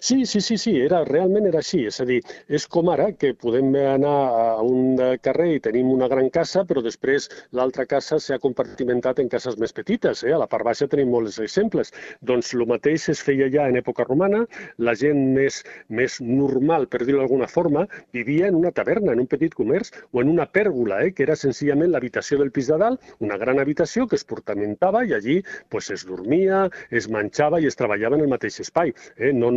[0.00, 1.84] Sí, sí, sí, sí, era, realment era així.
[1.88, 6.08] És a dir, és com ara que podem anar a un carrer i tenim una
[6.12, 10.24] gran casa, però després l'altra casa s'ha compartimentat en cases més petites.
[10.24, 10.32] Eh?
[10.34, 11.92] A la part baixa tenim molts exemples.
[12.20, 14.44] Doncs el mateix es feia ja en època romana.
[14.78, 19.30] La gent més, més normal, per dir-ho d'alguna forma, vivia en una taverna, en un
[19.30, 21.12] petit comerç o en una pèrgola, eh?
[21.14, 25.14] que era senzillament l'habitació del pis de dalt, una gran habitació que es portamentava i
[25.16, 28.94] allí pues, es dormia, es menjava i es treballava en el mateix espai.
[29.16, 29.32] Eh?
[29.32, 29.50] No,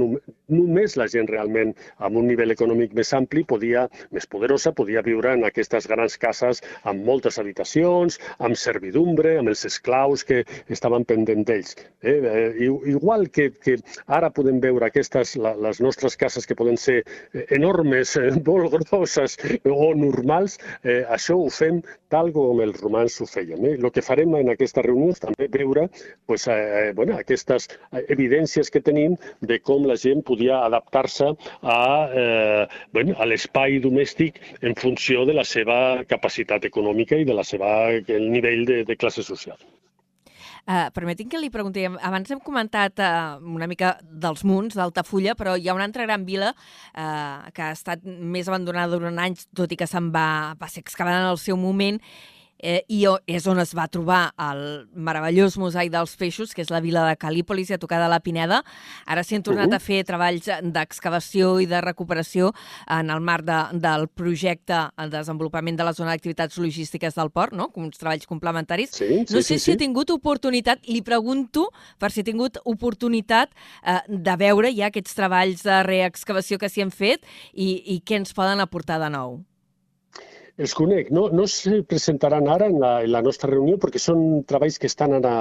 [0.47, 5.33] només la gent realment amb un nivell econòmic més ampli podia, més poderosa, podia viure
[5.35, 11.47] en aquestes grans cases amb moltes habitacions, amb servidumbre, amb els esclaus que estaven pendents
[11.47, 11.75] d'ells.
[12.01, 12.17] Eh?
[12.17, 13.77] eh igual que, que
[14.07, 18.71] ara podem veure aquestes, la, les nostres cases que poden ser eh, enormes, eh, molt
[18.73, 21.81] grosses o normals, eh, això ho fem
[22.13, 23.65] tal com els romans ho feien.
[23.65, 23.75] Eh?
[23.77, 25.87] El que farem en aquesta reunió és també veure
[26.25, 27.67] pues, eh, bueno, aquestes
[28.07, 31.31] evidències que tenim de com la gent podia adaptar-se
[31.61, 31.79] a,
[32.23, 37.45] eh, bueno, a l'espai domèstic en funció de la seva capacitat econòmica i de la
[37.47, 39.57] seva el nivell de, de classe social.
[40.67, 45.53] Uh, permetin que li pregunti, abans hem comentat uh, una mica dels munts d'Altafulla, però
[45.55, 49.71] hi ha una altra gran vila uh, que ha estat més abandonada durant anys, tot
[49.71, 52.01] i que se'n va, va ser excavada en el seu moment,
[52.59, 56.81] eh, i és on es va trobar el meravellós mosaic dels peixos, que és la
[56.83, 58.63] vila de Calípolis, a tocar de la Pineda.
[59.05, 59.75] Ara s'hi han tornat uh -huh.
[59.75, 62.53] a fer treballs d'excavació i de recuperació
[62.87, 67.53] en el marc de, del projecte de desenvolupament de la zona d'activitats logístiques del port,
[67.53, 67.69] no?
[67.69, 68.89] com uns treballs complementaris.
[68.91, 69.71] Sí, sí, no sé sí, si sí.
[69.71, 73.49] ha tingut oportunitat, li pregunto per si ha tingut oportunitat
[73.83, 78.15] eh, de veure ja aquests treballs de reexcavació que s'hi han fet i, i què
[78.15, 79.43] ens poden aportar de nou.
[80.57, 81.11] Els conec.
[81.13, 84.89] No, no se presentaran ara en la, en la nostra reunió perquè són treballs que
[84.89, 85.33] estan a,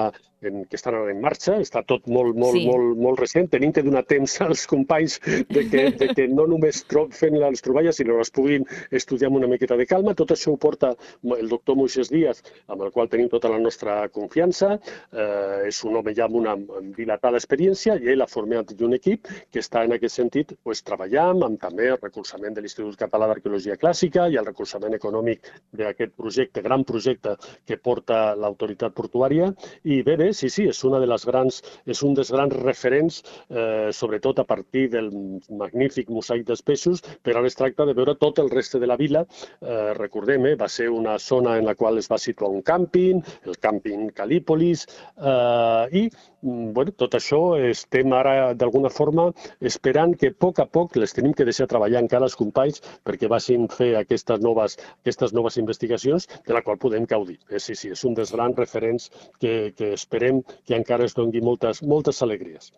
[0.44, 2.66] en, que estan en marxa, està tot molt, molt, sí.
[2.68, 3.48] molt, molt recent.
[3.48, 7.64] Tenim que donar temps als companys de que, de que no només tro fent les
[7.64, 10.12] troballes, sinó les puguin estudiar amb una miqueta de calma.
[10.18, 10.92] Tot això ho porta
[11.38, 14.74] el doctor Moisés Díaz, amb el qual tenim tota la nostra confiança.
[15.16, 16.58] Eh, és un home ja amb una
[16.98, 21.40] dilatada experiència i ell ha format un equip que està en aquest sentit pues, treballant
[21.46, 26.62] amb també el recolzament de l'Institut Català d'Arqueologia Clàssica i el recolzament econòmic d'aquest projecte,
[26.62, 29.52] gran projecte que porta l'autoritat portuària.
[29.84, 33.22] I bé, bé, sí, sí, és, una de les grans, és un dels grans referents,
[33.50, 35.10] eh, sobretot a partir del
[35.50, 38.96] magnífic mosaic dels peixos, però ara es tracta de veure tot el reste de la
[38.96, 39.26] vila.
[39.60, 43.22] Eh, recordem, eh, va ser una zona en la qual es va situar un càmping,
[43.44, 46.10] el càmping Calípolis, eh, i
[46.46, 49.26] bueno, tot això estem ara d'alguna forma
[49.60, 53.30] esperant que a poc a poc les tenim que deixar treballar encara els companys perquè
[53.32, 57.38] vagin fer aquestes noves, aquestes noves investigacions de la qual podem gaudir.
[57.50, 61.42] Eh, sí, sí, és un dels grans referents que, que esperem que encara es doni
[61.42, 62.70] moltes, moltes alegries.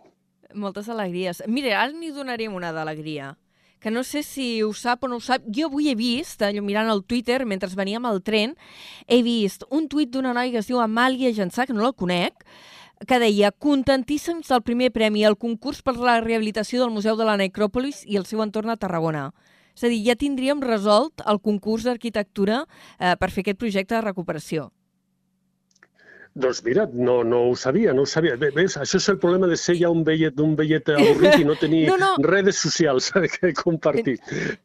[0.55, 1.43] Moltes alegries.
[1.47, 3.35] Mire, ara n'hi donarem una d'alegria
[3.79, 5.45] que no sé si ho sap o no ho sap.
[5.55, 8.57] Jo avui he vist, allò mirant el Twitter, mentre veníem al tren,
[9.07, 12.43] he vist un tuit d'una noia que es diu Amàlia Jansà, que no la conec,
[13.07, 17.37] que deia contentíssims del primer premi al concurs per la rehabilitació del Museu de la
[17.39, 19.29] Necròpolis i el seu entorn a Tarragona.
[19.79, 24.03] És a dir, ja tindríem resolt el concurs d'arquitectura eh, per fer aquest projecte de
[24.03, 24.73] recuperació.
[26.39, 28.37] Doncs mira, no, no ho sabia, no ho sabia.
[28.39, 31.47] Bé, ves, això és el problema de ser ja un vellet, un vellet avorrit i
[31.49, 32.11] no tenir no, no.
[32.23, 34.19] redes socials que compartir.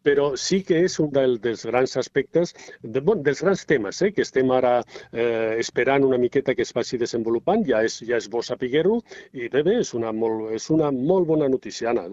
[0.06, 4.12] Però sí que és un del, dels grans aspectes, de, bon, dels grans temes, eh,
[4.14, 4.76] que estem ara
[5.12, 9.00] eh, esperant una miqueta que es vagi desenvolupant, ja és, ja és bo saber-ho,
[9.34, 12.06] i bé, bé, és una molt, és una molt bona notícia, Anna.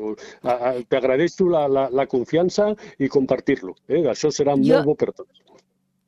[0.88, 3.77] T'agradeixo la, la, la confiança i compartir-lo.
[3.88, 4.07] Eh?
[4.09, 4.73] Això serà jo...
[4.73, 5.50] molt bo per tots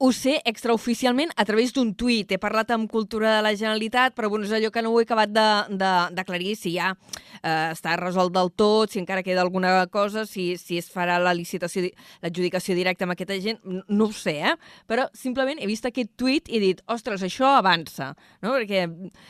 [0.03, 2.33] ho sé extraoficialment a través d'un tuit.
[2.35, 5.05] He parlat amb Cultura de la Generalitat, però bueno, és allò que no ho he
[5.07, 10.57] acabat d'aclarir, si ja eh, està resolt del tot, si encara queda alguna cosa, si,
[10.59, 11.87] si es farà la licitació,
[12.25, 14.57] l'adjudicació directa amb aquesta gent, no ho sé, eh?
[14.91, 18.57] Però simplement he vist aquest tuit i he dit, ostres, això avança, no?
[18.57, 18.89] Perquè,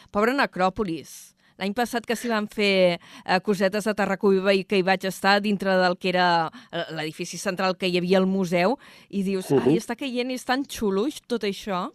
[0.09, 1.32] pobra Necròpolis,
[1.63, 5.37] L'any passat que s'hi van fer eh, cosetes a Tarracoviva i que hi vaig estar
[5.45, 8.75] dintre del que era eh, l'edifici central que hi havia al museu
[9.11, 9.71] i dius, uh -huh.
[9.71, 11.93] ai, està caient i és tan xulo tot això.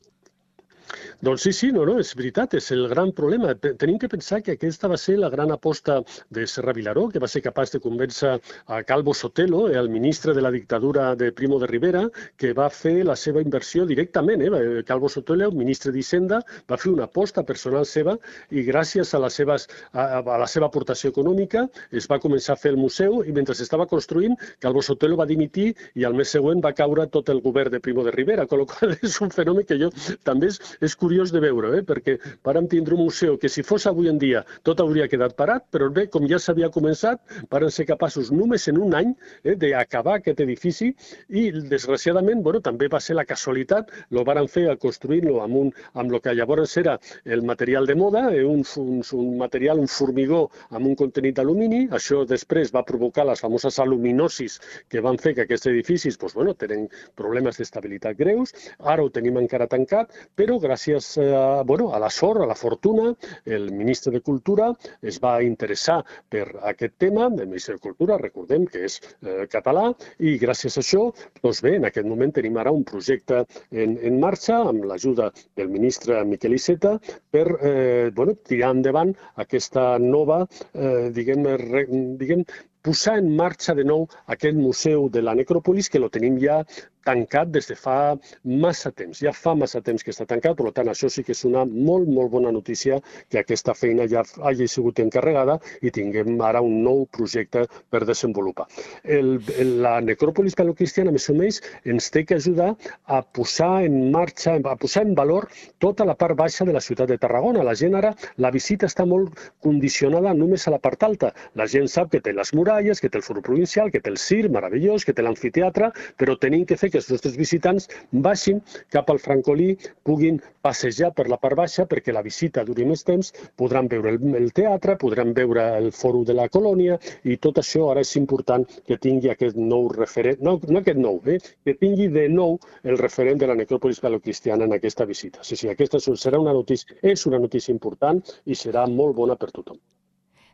[1.22, 3.54] Doncs sí, sí, no, no, és veritat, és el gran problema.
[3.56, 7.30] Tenim que pensar que aquesta va ser la gran aposta de Serra Vilaró, que va
[7.32, 8.36] ser capaç de convèncer
[8.68, 12.06] a Calvo Sotelo, el ministre de la dictadura de Primo de Rivera,
[12.38, 14.44] que va fer la seva inversió directament.
[14.46, 14.84] Eh?
[14.88, 18.18] Calvo Sotelo, ministre d'Hisenda, va fer una aposta personal seva
[18.52, 22.62] i gràcies a, les seves, a, a la seva aportació econòmica es va començar a
[22.62, 26.62] fer el museu i mentre s'estava construint, Calvo Sotelo va dimitir i al mes següent
[26.64, 29.66] va caure tot el govern de Primo de Rivera, amb la qual és un fenomen
[29.68, 29.92] que jo
[30.28, 31.84] també és, és curiós de veure, eh?
[31.86, 35.66] perquè vàrem tindre un museu que si fos avui en dia tot hauria quedat parat,
[35.72, 39.14] però bé, com ja s'havia començat, varen ser capaços només en un any
[39.44, 40.92] eh, d'acabar aquest edifici
[41.30, 46.14] i, desgraciadament, bueno, també va ser la casualitat, lo varen fer construint-lo amb, un, amb
[46.14, 50.48] el que llavors era el material de moda, eh, un, un, un material, un formigó
[50.70, 54.60] amb un contenit d'alumini, això després va provocar les famoses aluminosis
[54.92, 59.38] que van fer que aquests edificis pues, bueno, tenen problemes d'estabilitat greus, ara ho tenim
[59.42, 63.14] encara tancat, però gràcies a, bueno, a la sort, a la fortuna,
[63.46, 64.70] el ministre de Cultura
[65.02, 69.88] es va interessar per aquest tema, el ministre de Cultura, recordem que és eh, català,
[70.20, 71.08] i gràcies a això,
[71.42, 75.72] doncs bé, en aquest moment tenim ara un projecte en, en marxa amb l'ajuda del
[75.74, 76.98] ministre Miquel Iceta
[77.32, 79.14] per eh, bueno, tirar endavant
[79.44, 81.86] aquesta nova, eh, diguem, re,
[82.22, 82.44] diguem,
[82.88, 86.62] posar en marxa de nou aquest museu de la necròpolis que lo tenim ja
[87.08, 87.98] tancat des de fa
[88.44, 89.22] massa temps.
[89.24, 92.10] Ja fa massa temps que està tancat, per tant, això sí que és una molt,
[92.12, 93.00] molt bona notícia
[93.32, 98.68] que aquesta feina ja hagi sigut encarregada i tinguem ara un nou projecte per desenvolupar.
[99.04, 99.38] El,
[99.84, 102.74] la necròpolis paleocristiana, més o menys, ens té que ajudar
[103.06, 105.48] a posar en marxa, a posar en valor
[105.84, 107.64] tota la part baixa de la ciutat de Tarragona.
[107.64, 111.34] La gent ara, la visita està molt condicionada només a la part alta.
[111.56, 114.20] La gent sap que té les muralles, que té el foro provincial, que té el
[114.22, 117.88] CIR, meravellós, que té l'amfiteatre, però tenim que fer que que els nostres visitants
[118.26, 118.62] baixin
[118.94, 119.76] cap al Francolí,
[120.08, 123.30] puguin passejar per la part baixa perquè la visita duri més temps,
[123.62, 127.92] podran veure el, el teatre, podran veure el foro de la colònia i tot això
[127.92, 132.10] ara és important que tingui aquest nou referent, no, no aquest nou, eh, que tingui
[132.14, 135.46] de nou el referent de la necròpolis paleocristiana en aquesta visita.
[135.46, 139.54] Sí, sí, aquesta serà una notícia, és una notícia important i serà molt bona per
[139.54, 139.78] tothom.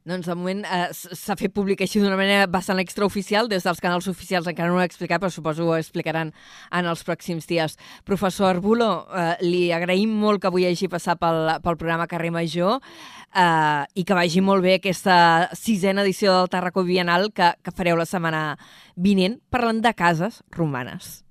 [0.04, 4.10] Doncs de moment eh, s'ha fet públic així d'una manera bastant extraoficial, des dels canals
[4.12, 6.34] oficials encara no ho he explicat, però suposo ho explicaran
[6.76, 7.78] en els pròxims dies.
[8.04, 12.82] Professor Arbulo, eh, li agraïm molt que avui hagi passat pel, pel programa Carrer Major
[12.84, 15.18] eh, i que vagi molt bé aquesta
[15.56, 18.58] sisena edició del Tarracó Bienal que, que fareu la setmana
[19.00, 21.24] vinent parlant de cases romanes.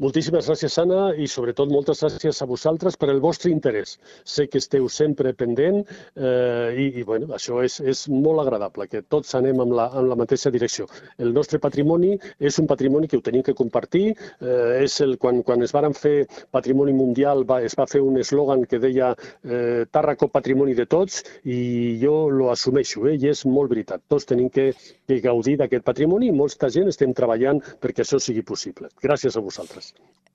[0.00, 3.98] Moltíssimes gràcies, Anna, i sobretot moltes gràcies a vosaltres per el vostre interès.
[4.24, 9.02] Sé que esteu sempre pendent eh, i, i bueno, això és, és molt agradable, que
[9.14, 10.86] tots anem amb la, amb la mateixa direcció.
[11.20, 14.14] El nostre patrimoni és un patrimoni que ho tenim que compartir.
[14.40, 16.14] Eh, és el, quan, quan es varen fer
[16.56, 21.20] Patrimoni Mundial va, es va fer un eslògan que deia eh, Tàrraco Patrimoni de tots
[21.44, 21.60] i
[22.00, 24.06] jo lo assumeixo, eh, i és molt veritat.
[24.08, 24.70] Tots tenim que,
[25.04, 28.88] que gaudir d'aquest patrimoni i molta gent estem treballant perquè això sigui possible.
[29.04, 29.89] Gràcies a vosaltres.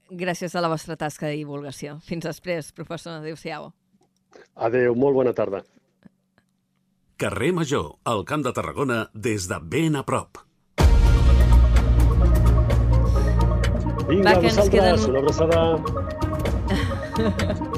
[0.10, 2.00] Gràcies a la vostra tasca de divulgació.
[2.06, 3.20] Fins després, professor.
[3.22, 3.72] Adéu-siau.
[4.56, 5.64] Adéu, molt bona tarda.
[7.18, 10.38] Carrer Major, al Camp de Tarragona, des de ben a prop.
[14.06, 15.00] Vinga, Va, que ens queden...
[15.10, 15.62] una abraçada.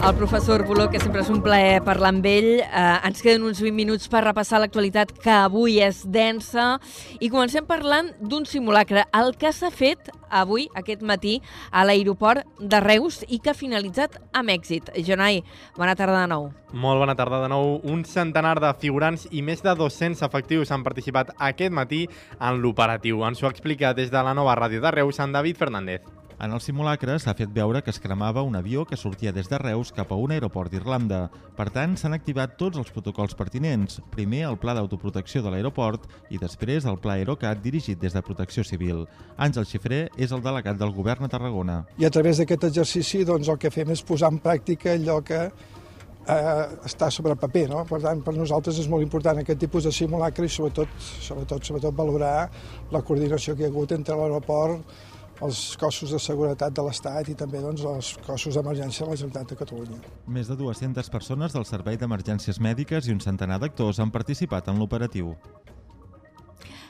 [0.00, 2.62] El professor Boló, que sempre és un plaer parlar amb ell.
[2.62, 6.78] Eh, ens queden uns 20 minuts per repassar l'actualitat, que avui és densa.
[7.20, 11.34] I comencem parlant d'un simulacre, el que s'ha fet avui, aquest matí,
[11.70, 14.88] a l'aeroport de Reus i que ha finalitzat amb èxit.
[15.04, 15.42] Jonai,
[15.76, 16.48] bona tarda de nou.
[16.72, 17.76] Molt bona tarda de nou.
[17.84, 22.06] Un centenar de figurants i més de 200 efectius han participat aquest matí
[22.40, 23.20] en l'operatiu.
[23.28, 26.19] Ens ho explica des de la nova ràdio de Reus, en David Fernández.
[26.40, 29.58] En el simulacre s'ha fet veure que es cremava un avió que sortia des de
[29.60, 31.26] Reus cap a un aeroport d'Irlanda.
[31.58, 33.98] Per tant, s'han activat tots els protocols pertinents.
[34.14, 38.64] Primer, el pla d'autoprotecció de l'aeroport i després el pla Aerocat dirigit des de Protecció
[38.64, 39.02] Civil.
[39.36, 41.82] Àngel Xifré és el delegat del govern a Tarragona.
[42.00, 45.42] I a través d'aquest exercici doncs, el que fem és posar en pràctica allò que
[45.44, 47.68] eh, està sobre paper.
[47.74, 47.84] No?
[47.84, 52.00] Per tant, per nosaltres és molt important aquest tipus de simulacre i sobretot, sobretot, sobretot
[52.00, 52.48] valorar
[52.96, 55.08] la coordinació que hi ha hagut entre l'aeroport,
[55.44, 59.54] els cossos de seguretat de l'Estat i també doncs, els cossos d'emergència de la Generalitat
[59.54, 60.00] de Catalunya.
[60.28, 64.80] Més de 200 persones del Servei d'Emergències Mèdiques i un centenar d'actors han participat en
[64.82, 65.34] l'operatiu.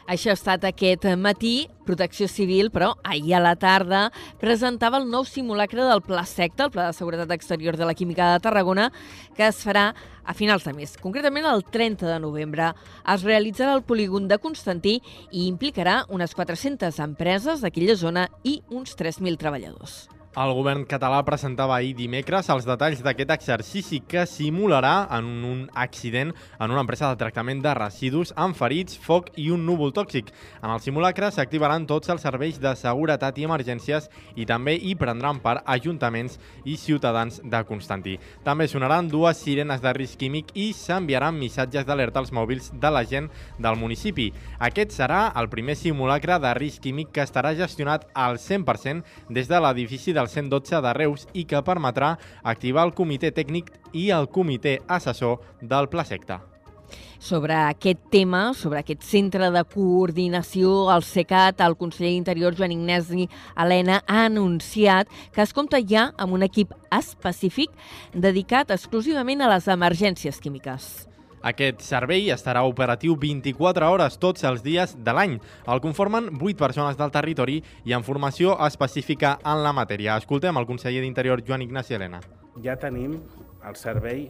[0.07, 1.69] Això ha estat aquest matí.
[1.87, 6.71] Protecció Civil, però ahir a la tarda presentava el nou simulacre del Pla Secta, el
[6.71, 8.91] Pla de Seguretat Exterior de la Química de Tarragona,
[9.35, 9.89] que es farà
[10.23, 12.71] a finals de mes, concretament el 30 de novembre.
[13.03, 15.01] Es realitzarà al polígon de Constantí
[15.33, 20.20] i implicarà unes 400 empreses d'aquella zona i uns 3.000 treballadors.
[20.31, 26.29] El govern català presentava ahir dimecres els detalls d'aquest exercici que simularà en un accident
[26.31, 30.31] en una empresa de tractament de residus amb ferits, foc i un núvol tòxic.
[30.63, 34.07] En el simulacre s'activaran tots els serveis de seguretat i emergències
[34.39, 38.15] i també hi prendran part ajuntaments i ciutadans de Constantí.
[38.47, 43.03] També sonaran dues sirenes de risc químic i s'enviaran missatges d'alerta als mòbils de la
[43.03, 44.31] gent del municipi.
[44.61, 49.59] Aquest serà el primer simulacre de risc químic que estarà gestionat al 100% des de
[49.59, 52.15] l'edifici de del 112 de Reus i que permetrà
[52.45, 56.43] activar el comitè tècnic i el comitè assessor del Pla Secta
[57.21, 63.29] sobre aquest tema, sobre aquest centre de coordinació, el CECAT, el conseller d'Interior Joan Ignasi
[63.55, 67.77] Helena ha anunciat que es compta ja amb un equip específic
[68.17, 71.10] dedicat exclusivament a les emergències químiques.
[71.41, 75.39] Aquest servei estarà operatiu 24 hores tots els dies de l'any.
[75.73, 80.19] El conformen 8 persones del territori i amb formació específica en la matèria.
[80.21, 82.21] Escoltem el conseller d'Interior, Joan Ignasi Helena.
[82.61, 83.17] Ja tenim
[83.65, 84.27] el servei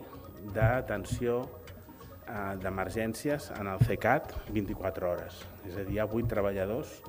[0.54, 5.42] d'atenció eh, d'emergències en el CECAT 24 hores.
[5.66, 7.00] És a dir, hi ha 8 treballadors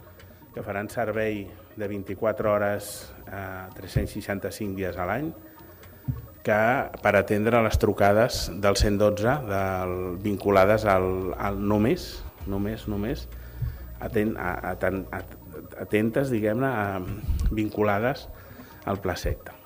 [0.52, 1.46] que faran servei
[1.78, 5.30] de 24 hores eh, 365 dies a l'any
[6.46, 6.60] que
[7.04, 12.10] per atendre les trucades del 112 del, vinculades al, al només,
[12.50, 13.28] només, només,
[14.02, 15.04] atent, atent,
[15.82, 16.74] atentes, diguem-ne,
[17.54, 18.28] vinculades
[18.90, 19.61] al pla secta.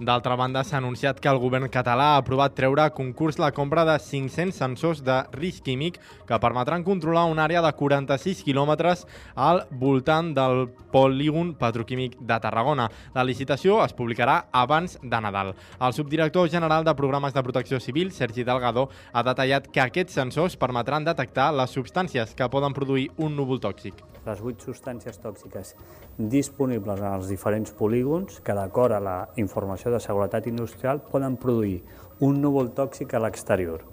[0.00, 3.82] D'altra banda, s'ha anunciat que el govern català ha aprovat treure a concurs la compra
[3.84, 9.04] de 500 sensors de risc químic que permetran controlar una àrea de 46 quilòmetres
[9.36, 12.88] al voltant del polígon petroquímic de Tarragona.
[13.12, 15.52] La licitació es publicarà abans de Nadal.
[15.78, 20.56] El subdirector general de Programes de Protecció Civil, Sergi Delgado, ha detallat que aquests sensors
[20.56, 24.00] permetran detectar les substàncies que poden produir un núvol tòxic.
[24.26, 25.74] Les 8 substàncies tòxiques
[26.18, 31.80] disponibles en els diferents polígons que, d'acord a la informació de seguretat industrial poden produir
[32.20, 33.86] un núvol tòxic a l'exterior.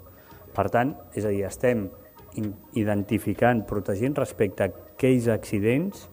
[0.52, 1.88] Per tant, és a dir, estem
[2.76, 6.08] identificant, protegint respecte a aquells accidents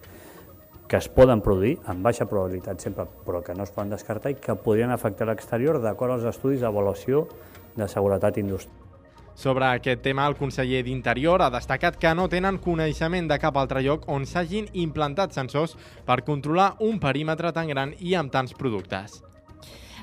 [0.88, 4.40] que es poden produir, amb baixa probabilitat sempre, però que no es poden descartar i
[4.40, 7.28] que podrien afectar l'exterior d'acord als estudis d'avaluació
[7.76, 8.85] de seguretat industrial.
[9.36, 13.84] Sobre aquest tema, el conseller d'Interior ha destacat que no tenen coneixement de cap altre
[13.84, 15.76] lloc on s'hagin implantat sensors
[16.08, 19.20] per controlar un perímetre tan gran i amb tants productes.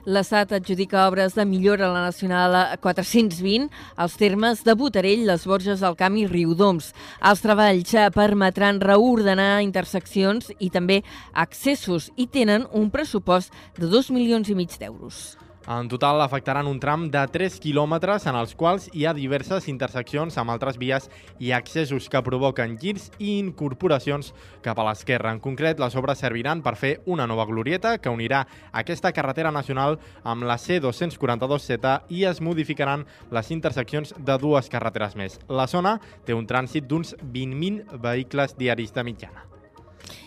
[0.05, 5.81] L'Estat adjudica obres de millora a la Nacional 420 als termes de Botarell, les Borges
[5.81, 6.91] del Camp i Riudoms.
[7.23, 14.51] Els treballs permetran reordenar interseccions i també accessos i tenen un pressupost de 2 milions
[14.51, 15.42] i mig d'euros.
[15.69, 20.35] En total afectaran un tram de 3 quilòmetres en els quals hi ha diverses interseccions
[20.41, 21.07] amb altres vies
[21.39, 24.33] i accessos que provoquen girs i incorporacions
[24.65, 25.31] cap a l'esquerra.
[25.31, 28.43] En concret, les obres serviran per fer una nova glorieta que unirà
[28.73, 35.39] aquesta carretera nacional amb la C242Z i es modificaran les interseccions de dues carreteres més.
[35.47, 39.47] La zona té un trànsit d'uns 20.000 vehicles diaris de mitjana.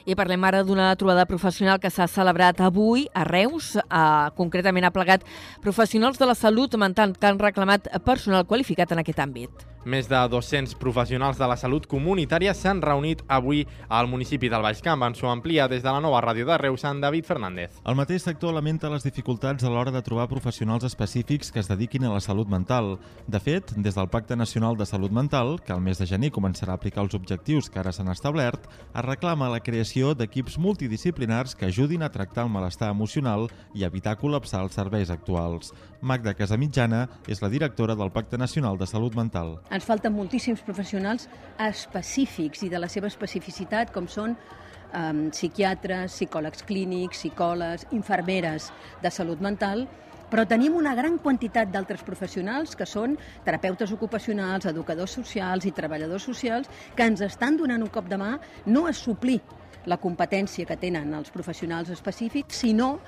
[0.05, 3.73] I parlem ara d'una trobada professional que s'ha celebrat avui a Reus.
[3.75, 5.25] Eh, concretament ha plegat
[5.65, 9.65] professionals de la salut mental que han reclamat personal qualificat en aquest àmbit.
[9.85, 13.59] Més de 200 professionals de la salut comunitària s'han reunit avui
[13.93, 15.03] al municipi del Baix Camp.
[15.05, 17.77] Ens ho amplia des de la nova ràdio de Reus, en David Fernández.
[17.85, 22.05] El mateix sector lamenta les dificultats a l'hora de trobar professionals específics que es dediquin
[22.05, 22.95] a la salut mental.
[23.27, 26.73] De fet, des del Pacte Nacional de Salut Mental, que al mes de gener començarà
[26.73, 31.69] a aplicar els objectius que ara s'han establert, es reclama la creació d'equips multidisciplinars que
[31.69, 35.71] ajudin a tractar el malestar emocional i evitar col·lapsar els serveis actuals.
[36.01, 39.55] Magda Casamitjana és la directora del Pacte Nacional de Salut Mental.
[39.71, 41.29] Ens falten moltíssims professionals
[41.63, 49.11] específics i de la seva especificitat, com són um, psiquiatres, psicòlegs clínics, psicòlegs, infermeres de
[49.11, 49.87] salut mental,
[50.27, 53.15] però tenim una gran quantitat d'altres professionals que són
[53.45, 58.33] terapeutes ocupacionals, educadors socials i treballadors socials que ens estan donant un cop de mà
[58.65, 59.39] no a suplir
[59.85, 62.99] la competència que tenen els professionals específics, sinó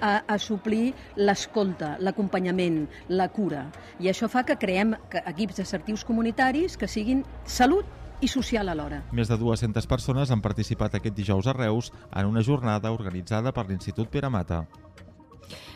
[0.00, 3.68] a, a suplir l'escolta, l'acompanyament, la cura.
[4.00, 7.86] I això fa que creem equips assertius comunitaris que siguin salut
[8.20, 9.02] i social alhora.
[9.12, 13.66] Més de 200 persones han participat aquest dijous a Reus en una jornada organitzada per
[13.68, 14.64] l'Institut Pere Mata.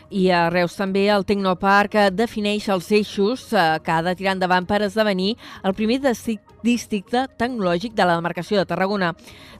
[0.09, 4.65] I a Reus també el Tecnoparc defineix els eixos eh, que ha de tirar endavant
[4.65, 5.99] per esdevenir el primer
[6.63, 9.11] districte tecnològic de la demarcació de Tarragona.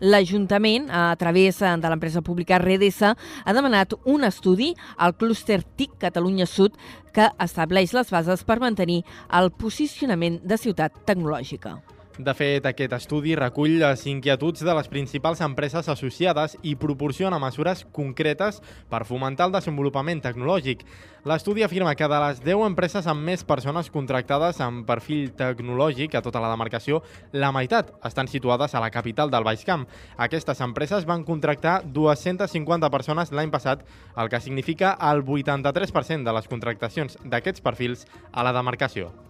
[0.01, 3.13] L'Ajuntament, a través de l'empresa pública Redesa,
[3.45, 6.73] ha demanat un estudi al clúster TIC Catalunya Sud
[7.13, 11.77] que estableix les bases per mantenir el posicionament de ciutat tecnològica.
[12.17, 17.85] De fet, aquest estudi recull les inquietuds de les principals empreses associades i proporciona mesures
[17.95, 18.59] concretes
[18.91, 20.83] per fomentar el desenvolupament tecnològic.
[21.29, 26.23] L'estudi afirma que de les 10 empreses amb més persones contractades amb perfil tecnològic a
[26.25, 26.99] tota la demarcació,
[27.31, 29.87] la meitat estan situades a la capital del Baix Camp.
[30.17, 33.87] Aquestes empreses van contractar 250 persones l'any passat,
[34.17, 39.28] el que significa el 83% de les contractacions d'aquests perfils a la demarcació.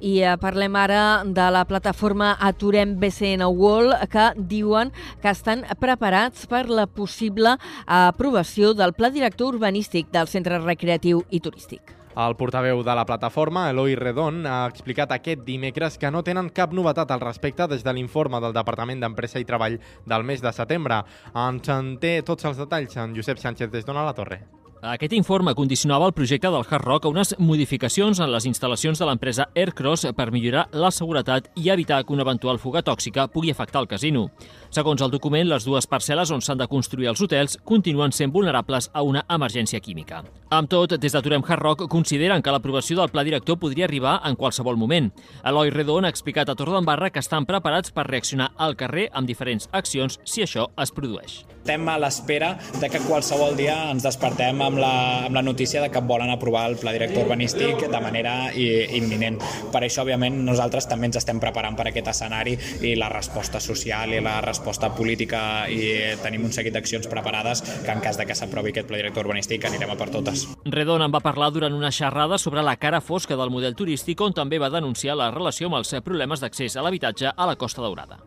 [0.00, 4.92] I eh, parlem ara de la plataforma Aturem BCN Wall, que diuen
[5.22, 11.40] que estan preparats per la possible aprovació del Pla Director Urbanístic del Centre Recreatiu i
[11.40, 11.98] Turístic.
[12.18, 16.74] El portaveu de la plataforma, Eloi Redon, ha explicat aquest dimecres que no tenen cap
[16.74, 21.04] novetat al respecte des de l'informe del Departament d'Empresa i Treball del mes de setembre.
[21.46, 24.42] Ens en té tots els detalls en Josep Sánchez des d'Ona la Torre.
[24.78, 29.06] Aquest informe condicionava el projecte del Hard Rock a unes modificacions en les instal·lacions de
[29.08, 33.82] l'empresa Aircross per millorar la seguretat i evitar que una eventual fuga tòxica pugui afectar
[33.82, 34.28] el casino.
[34.70, 38.90] Segons el document, les dues parcel·les on s'han de construir els hotels continuen sent vulnerables
[38.94, 40.22] a una emergència química.
[40.54, 44.38] Amb tot, des d'Aturem Hard Rock consideren que l'aprovació del pla director podria arribar en
[44.38, 45.10] qualsevol moment.
[45.42, 49.68] Eloi Redon ha explicat a Torredembarra que estan preparats per reaccionar al carrer amb diferents
[49.72, 51.42] accions si això es produeix.
[51.58, 54.92] Estem a l'espera de que qualsevol dia ens despertem amb la,
[55.26, 59.38] amb la notícia de que volen aprovar el pla director urbanístic de manera imminent.
[59.72, 64.14] Per això, òbviament, nosaltres també ens estem preparant per aquest escenari i la resposta social
[64.14, 65.40] i la resposta política
[65.72, 69.26] i tenim un seguit d'accions preparades que en cas de que s'aprovi aquest pla director
[69.26, 70.46] urbanístic anirem a per totes.
[70.68, 74.36] Redon en va parlar durant una xerrada sobre la cara fosca del model turístic on
[74.36, 78.20] també va denunciar la relació amb els problemes d'accés a l'habitatge a la Costa Daurada.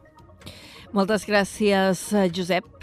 [0.92, 2.81] Moltes gràcies, Josep.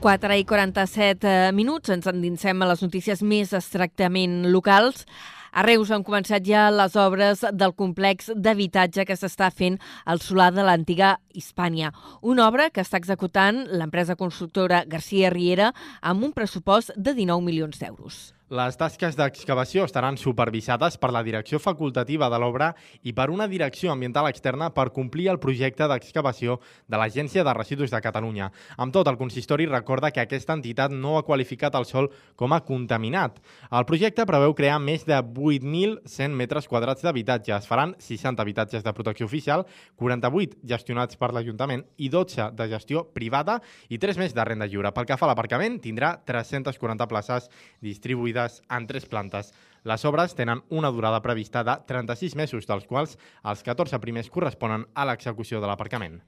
[0.00, 1.90] 4 i 47 eh, minuts.
[1.92, 5.04] Ens endinsem a les notícies més estrictament locals.
[5.52, 9.76] A Reus han començat ja les obres del complex d'habitatge que s'està fent
[10.06, 11.92] al solar de l'antiga Hispània.
[12.22, 17.82] Una obra que està executant l'empresa constructora García Riera amb un pressupost de 19 milions
[17.82, 18.30] d'euros.
[18.50, 22.72] Les tasques d'excavació estaran supervisades per la direcció facultativa de l'obra
[23.06, 26.56] i per una direcció ambiental externa per complir el projecte d'excavació
[26.90, 28.48] de l'Agència de Residus de Catalunya.
[28.76, 32.58] Amb tot, el consistori recorda que aquesta entitat no ha qualificat el sol com a
[32.66, 33.38] contaminat.
[33.70, 37.54] El projecte preveu crear més de 8.100 metres quadrats d'habitatge.
[37.54, 39.62] Es faran 60 habitatges de protecció oficial,
[39.94, 44.90] 48 gestionats per l'Ajuntament i 12 de gestió privada i 3 més de renda lliure.
[44.90, 47.46] Pel que fa a l'aparcament, tindrà 340 places
[47.78, 49.52] distribuïdes dividides en tres plantes.
[49.84, 54.86] Les obres tenen una durada prevista de 36 mesos, dels quals els 14 primers corresponen
[54.94, 56.20] a l'execució de l'aparcament.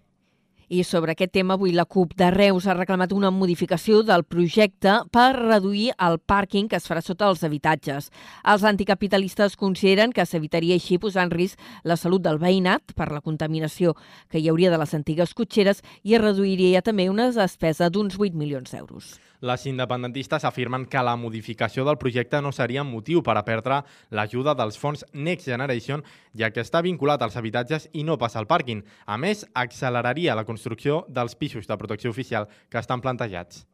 [0.72, 5.02] I sobre aquest tema, avui la CUP de Reus ha reclamat una modificació del projecte
[5.12, 8.08] per reduir el pàrquing que es farà sota els habitatges.
[8.48, 13.20] Els anticapitalistes consideren que s'evitaria així posar en risc la salut del veïnat per la
[13.20, 13.92] contaminació
[14.30, 18.32] que hi hauria de les antigues cotxeres i es reduiria també una despesa d'uns 8
[18.32, 19.18] milions d'euros.
[19.42, 23.80] Les independentistes afirmen que la modificació del projecte no seria motiu per a perdre
[24.14, 26.04] l'ajuda dels fons Next Generation,
[26.38, 28.84] ja que està vinculat als habitatges i no passa al pàrquing.
[29.04, 33.66] A més, acceleraria la construcció dels pisos de protecció oficial que estan plantejats.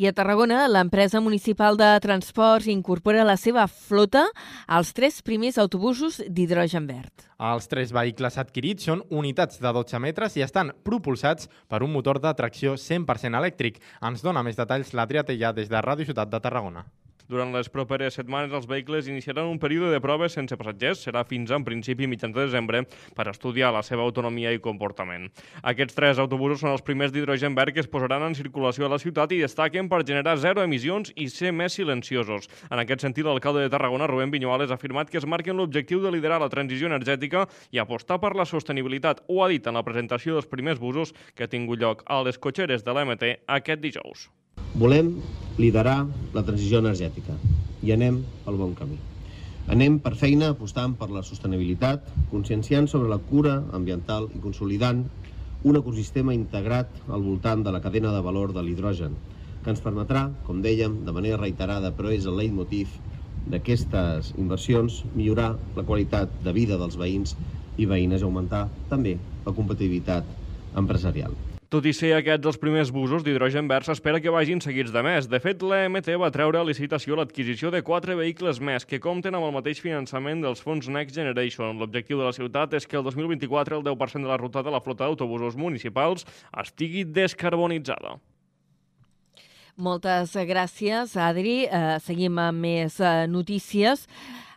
[0.00, 4.22] I a Tarragona, l'empresa municipal de transports incorpora la seva flota
[4.78, 7.26] els tres primers autobusos d'hidrogen verd.
[7.50, 12.20] Els tres vehicles adquirits són unitats de 12 metres i estan propulsats per un motor
[12.20, 13.80] de tracció 100% elèctric.
[14.00, 16.86] Ens dona més detalls l'Adrià Tellà des de Ràdio Ciutat de Tarragona.
[17.30, 21.04] Durant les properes setmanes, els vehicles iniciaran un període de proves sense passatgers.
[21.06, 22.80] Serà fins en principi mitjans de desembre
[23.14, 25.28] per estudiar la seva autonomia i comportament.
[25.62, 28.98] Aquests tres autobusos són els primers d'hidrogen verd que es posaran en circulació a la
[28.98, 32.50] ciutat i destaquen per generar zero emissions i ser més silenciosos.
[32.66, 36.10] En aquest sentit, l'alcalde de Tarragona, Rubén Viñuales, ha afirmat que es marquen l'objectiu de
[36.10, 39.22] liderar la transició energètica i apostar per la sostenibilitat.
[39.30, 42.42] Ho ha dit en la presentació dels primers busos que ha tingut lloc a les
[42.42, 44.26] cotxeres de l'MT aquest dijous.
[44.78, 45.16] Volem
[45.58, 47.34] liderar la transició energètica
[47.82, 48.98] i anem pel bon camí.
[49.70, 55.02] Anem per feina apostant per la sostenibilitat, conscienciant sobre la cura ambiental i consolidant
[55.66, 59.18] un ecosistema integrat al voltant de la cadena de valor de l'hidrogen,
[59.64, 62.94] que ens permetrà, com dèiem, de manera reiterada, però és el leitmotiv
[63.50, 67.34] d'aquestes inversions, millorar la qualitat de vida dels veïns
[67.76, 70.24] i veïnes i augmentar també la competitivitat
[70.78, 71.34] empresarial.
[71.70, 75.28] Tot i ser aquests els primers busos d'hidrogen verd, s'espera que vagin seguits de més.
[75.30, 79.46] De fet, l'EMT va treure a licitació l'adquisició de quatre vehicles més que compten amb
[79.46, 81.78] el mateix finançament dels fons Next Generation.
[81.78, 84.82] L'objectiu de la ciutat és que el 2024 el 10% de la ruta de la
[84.82, 86.26] flota d'autobusos municipals
[86.58, 88.16] estigui descarbonitzada.
[89.78, 91.60] Moltes gràcies, Adri.
[91.70, 94.08] Uh, seguim amb més uh, notícies.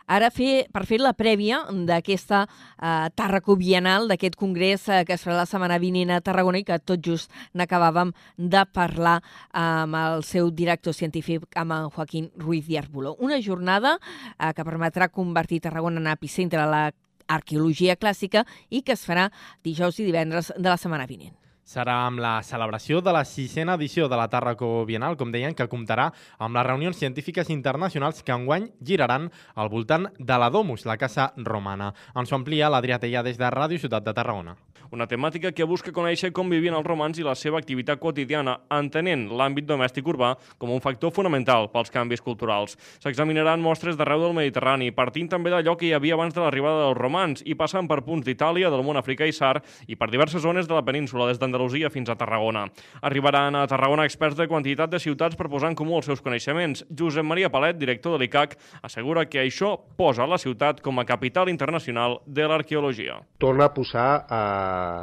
[0.06, 5.24] Ara, fer, per fer la prèvia d'aquesta eh, Tarraco Bienal, d'aquest congrés eh, que es
[5.24, 9.20] farà la setmana vinent a Tarragona i que tot just n'acabàvem de parlar
[9.56, 13.14] amb el seu director científic, amb en Joaquín Ruiz de Arbulo.
[13.18, 16.84] Una jornada eh, que permetrà convertir Tarragona en epicentre de la
[17.26, 19.30] arqueologia clàssica i que es farà
[19.64, 21.32] dijous i divendres de la setmana vinent.
[21.64, 25.68] Serà amb la celebració de la sisena edició de la Tàrraco Bienal, com deien, que
[25.72, 30.98] comptarà amb les reunions científiques internacionals que enguany giraran al voltant de la Domus, la
[31.00, 31.94] casa romana.
[32.14, 34.56] Ens ho amplia l'Adrià Tellà des de Ràdio Ciutat de Tarragona.
[34.94, 39.26] Una temàtica que busca conèixer com vivien els romans i la seva activitat quotidiana, entenent
[39.32, 42.76] l'àmbit domèstic urbà com un factor fonamental pels canvis culturals.
[43.02, 46.98] S'examinaran mostres d'arreu del Mediterrani, partint també d'allò que hi havia abans de l'arribada dels
[46.98, 49.56] romans i passant per punts d'Itàlia, del món africà i sar
[49.88, 52.66] i per diverses zones de la península, des d'Andalusia fins a Tarragona.
[53.02, 56.84] Arribaran a Tarragona experts de quantitat de ciutats per posar en comú els seus coneixements.
[56.90, 61.50] Josep Maria Palet, director de l'ICAC, assegura que això posa la ciutat com a capital
[61.52, 63.20] internacional de l'arqueologia.
[63.38, 64.42] Torna a posar a,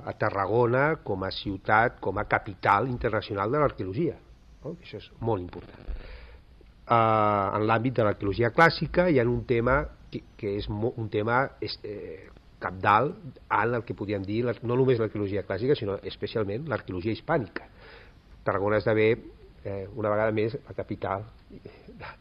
[0.06, 4.18] a Tarragona com a ciutat, com a capital internacional de l'arqueologia.
[4.64, 4.76] No?
[4.82, 5.88] Això és molt important.
[6.92, 9.78] Uh, en l'àmbit de l'arqueologia clàssica hi ha un tema
[10.12, 12.28] que, que és un tema eh,
[12.62, 17.70] capdalt en el que podríem dir no només l'arqueologia clàssica, sinó especialment l'arqueologia hispànica.
[18.44, 19.10] Tarragona esdevé
[19.64, 21.26] eh, una vegada més la capital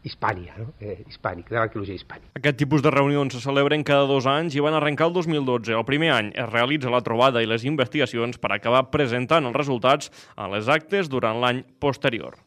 [0.05, 0.67] hispània, no?
[0.79, 2.33] eh, hispànic, de l'arqueologia hispànica.
[2.37, 5.73] Aquest tipus de reunions se celebren cada dos anys i van arrencar el 2012.
[5.77, 10.13] El primer any es realitza la trobada i les investigacions per acabar presentant els resultats
[10.35, 12.37] a les actes durant l'any posterior.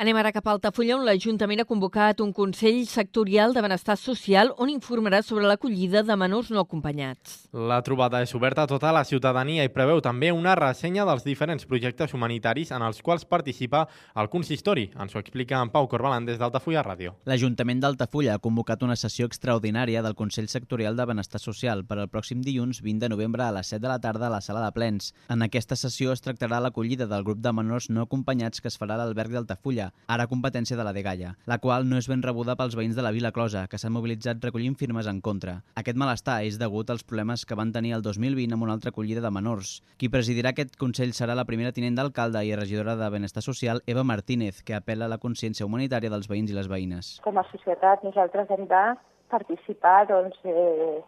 [0.00, 4.48] Anem ara cap a Altafulla, on l'Ajuntament ha convocat un Consell Sectorial de Benestar Social
[4.58, 7.42] on informarà sobre l'acollida de menors no acompanyats.
[7.52, 11.68] La trobada és oberta a tota la ciutadania i preveu també una ressenya dels diferents
[11.68, 13.84] projectes humanitaris en els quals participa
[14.16, 14.88] el consistori.
[14.98, 17.14] Ens ho explica en Pau Corbalan des d'Altafulla Ràdio.
[17.28, 22.10] L'Ajuntament d'Altafulla ha convocat una sessió extraordinària del Consell Sectorial de Benestar Social per al
[22.10, 24.72] pròxim dilluns 20 de novembre a les 7 de la tarda a la sala de
[24.72, 25.12] plens.
[25.28, 28.96] En aquesta sessió es tractarà l'acollida del grup de menors no acompanyats que es farà
[28.96, 32.76] a l'alberg d'Altafulla, ara competència de la Degalla, la qual no és ben rebuda pels
[32.78, 35.58] veïns de la Vila Closa, que s'han mobilitzat recollint firmes en contra.
[35.80, 39.24] Aquest malestar és degut als problemes que van tenir el 2020 amb una altra acollida
[39.24, 39.80] de menors.
[39.98, 44.04] Qui presidirà aquest Consell serà la primera tinent d'alcalde i regidora de Benestar Social, Eva
[44.04, 47.16] Martínez, que apela a la consciència humanitària dels veïns i les veïnes.
[47.24, 48.84] Com a societat nosaltres hem de
[49.32, 51.00] participar doncs, eh,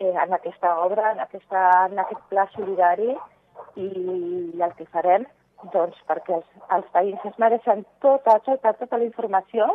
[0.00, 3.12] eh, en aquesta obra, en, aquesta, en aquest pla solidari
[3.76, 3.90] i
[4.64, 5.26] el que farem
[5.74, 9.68] doncs perquè els, els veïns es mereixen tota, tota, tota la informació.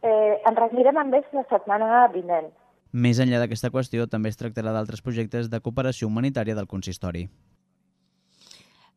[0.00, 2.50] Eh, ens reunirem amb ells la setmana vinent.
[2.92, 7.28] Més enllà d'aquesta qüestió, també es tractarà d'altres projectes de cooperació humanitària del consistori.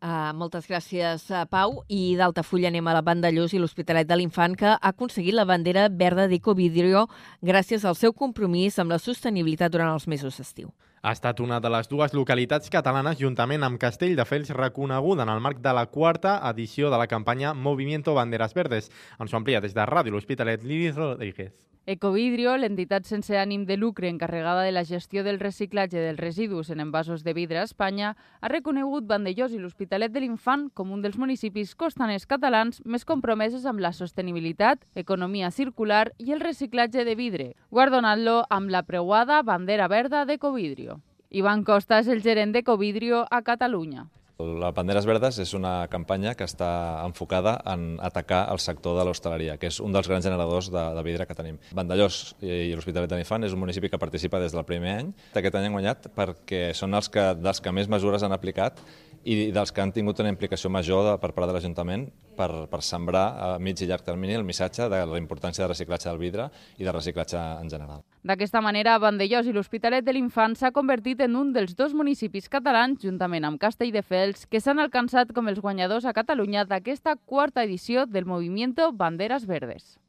[0.04, 1.78] Uh, moltes gràcies, uh, Pau.
[1.88, 5.86] I d'Altafulla anem a la Vandellós i l'Hospitalet de l'Infant, que ha aconseguit la bandera
[5.88, 7.06] verda d'Ecovidrio
[7.40, 10.74] gràcies al seu compromís amb la sostenibilitat durant els mesos d'estiu.
[11.04, 15.58] Ha estat una de les dues localitats catalanes, juntament amb Castelldefels, reconeguda en el marc
[15.60, 18.88] de la quarta edició de la campanya Movimiento Banderas Verdes.
[19.20, 21.52] Ens ho amplia des de Ràdio l'Hospitalet, Liris Rodríguez.
[21.86, 26.80] Ecovidrio, l'entitat sense ànim de lucre encarregada de la gestió del reciclatge dels residus en
[26.80, 31.20] envasos de vidre a Espanya, ha reconegut Vandellós i l'Hospitalet de l'Infant com un dels
[31.20, 37.52] municipis costaners catalans més compromesos amb la sostenibilitat, economia circular i el reciclatge de vidre,
[37.70, 41.02] guardonant-lo amb la preuada bandera verda d'Ecovidrio.
[41.36, 44.08] Ivan Costa és el gerent d'Ecovidrio a Catalunya.
[44.42, 46.70] La Banderes Verdes és una campanya que està
[47.06, 51.04] enfocada en atacar el sector de l'hostaleria, que és un dels grans generadors de, de
[51.06, 51.60] vidre que tenim.
[51.78, 55.14] Vandellós i l'Hospitalet de Nifant és un municipi que participa des del primer any.
[55.38, 58.82] Aquest any han guanyat perquè són els que, dels que més mesures han aplicat
[59.24, 62.82] i dels que han tingut una implicació major de, per part de l'Ajuntament per, per
[62.84, 66.50] sembrar a mig i llarg termini el missatge de la importància de reciclatge del vidre
[66.78, 68.04] i de reciclatge en general.
[68.24, 73.00] D'aquesta manera, Vandellós i l'Hospitalet de l'Infant s'ha convertit en un dels dos municipis catalans,
[73.04, 78.26] juntament amb Castelldefels, que s'han alcançat com els guanyadors a Catalunya d'aquesta quarta edició del
[78.26, 80.03] Movimiento Banderas Verdes.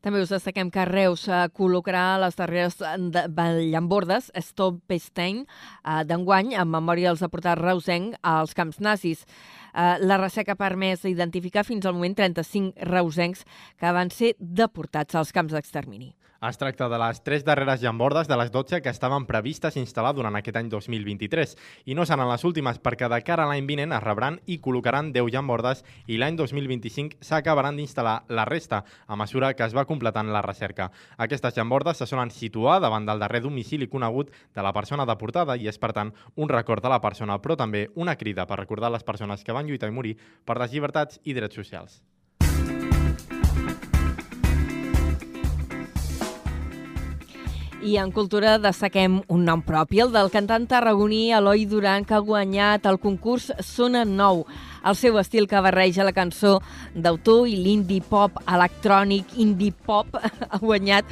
[0.00, 7.10] També us destaquem que Reus uh, col·locarà les darreres llambordes Stolpestein uh, d'enguany en memòria
[7.10, 9.26] dels deportats reusenc als camps nazis.
[9.70, 13.44] La resseca ha permès identificar fins al moment 35 reusencs
[13.78, 16.10] que van ser deportats als camps d'extermini.
[16.48, 20.38] Es tracta de les tres darreres llambordes de les 12 que estaven previstes instal·lar durant
[20.38, 21.50] aquest any 2023
[21.92, 25.10] i no seran les últimes perquè de cara a l'any vinent es rebran i col·locaran
[25.12, 30.32] 10 llambordes i l'any 2025 s'acabaran d'instal·lar la resta a mesura que es va completant
[30.32, 30.86] la recerca.
[31.18, 35.68] Aquestes llambordes se solen situar davant del darrer domicili conegut de la persona deportada i
[35.68, 39.04] és, per tant, un record de la persona, però també una crida per recordar les
[39.04, 40.16] persones que van lluitar i morir
[40.48, 42.00] per les llibertats i drets socials.
[47.80, 52.20] I en cultura destaquem un nom propi, el del cantant tarragoní Eloi Duran, que ha
[52.20, 54.44] guanyat el concurs Sona Nou.
[54.84, 56.58] el seu estil que barreja la cançó
[56.94, 60.16] d'autor i l'indie pop electrònic, indie pop,
[60.50, 61.04] ha guanyat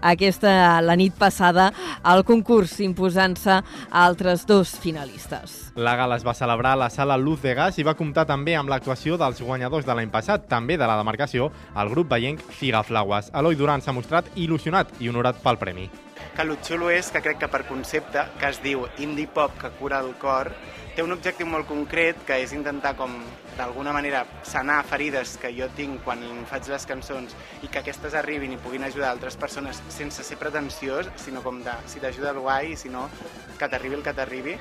[0.00, 1.72] aquesta la nit passada
[2.02, 5.72] al concurs, imposant-se a altres dos finalistes.
[5.74, 8.54] La gala es va celebrar a la sala Luz de Gas i va comptar també
[8.56, 13.32] amb l'actuació dels guanyadors de l'any passat, també de la demarcació, el grup veient Figaflaues.
[13.34, 15.90] Eloi Duran s'ha mostrat il·lusionat i honorat pel premi.
[16.36, 19.70] Que el xulo és que crec que per concepte, que es diu indie pop que
[19.78, 20.50] cura el cor,
[20.92, 23.14] té un objectiu molt concret, que és intentar com
[23.56, 26.20] d'alguna manera sanar ferides que jo tinc quan
[26.50, 27.32] faig les cançons
[27.64, 31.72] i que aquestes arribin i puguin ajudar altres persones sense ser pretensiós, sinó com de
[31.88, 33.08] si t'ajuda el guai, si no,
[33.56, 34.58] que t'arribi el que t'arribi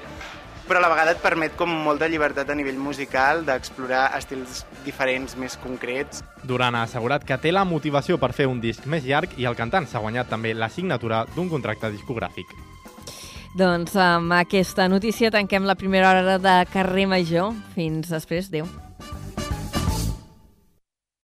[0.68, 5.38] però a la vegada et permet com molta llibertat a nivell musical d'explorar estils diferents,
[5.38, 6.24] més concrets.
[6.43, 9.57] Duran ha assegurat que té la motivació per fer un disc més llarg i el
[9.57, 12.55] cantant s'ha guanyat també la signatura d'un contracte discogràfic.
[13.55, 17.53] Doncs amb aquesta notícia tanquem la primera hora de Carrer Major.
[17.78, 18.51] Fins després.
[18.51, 18.68] Adéu.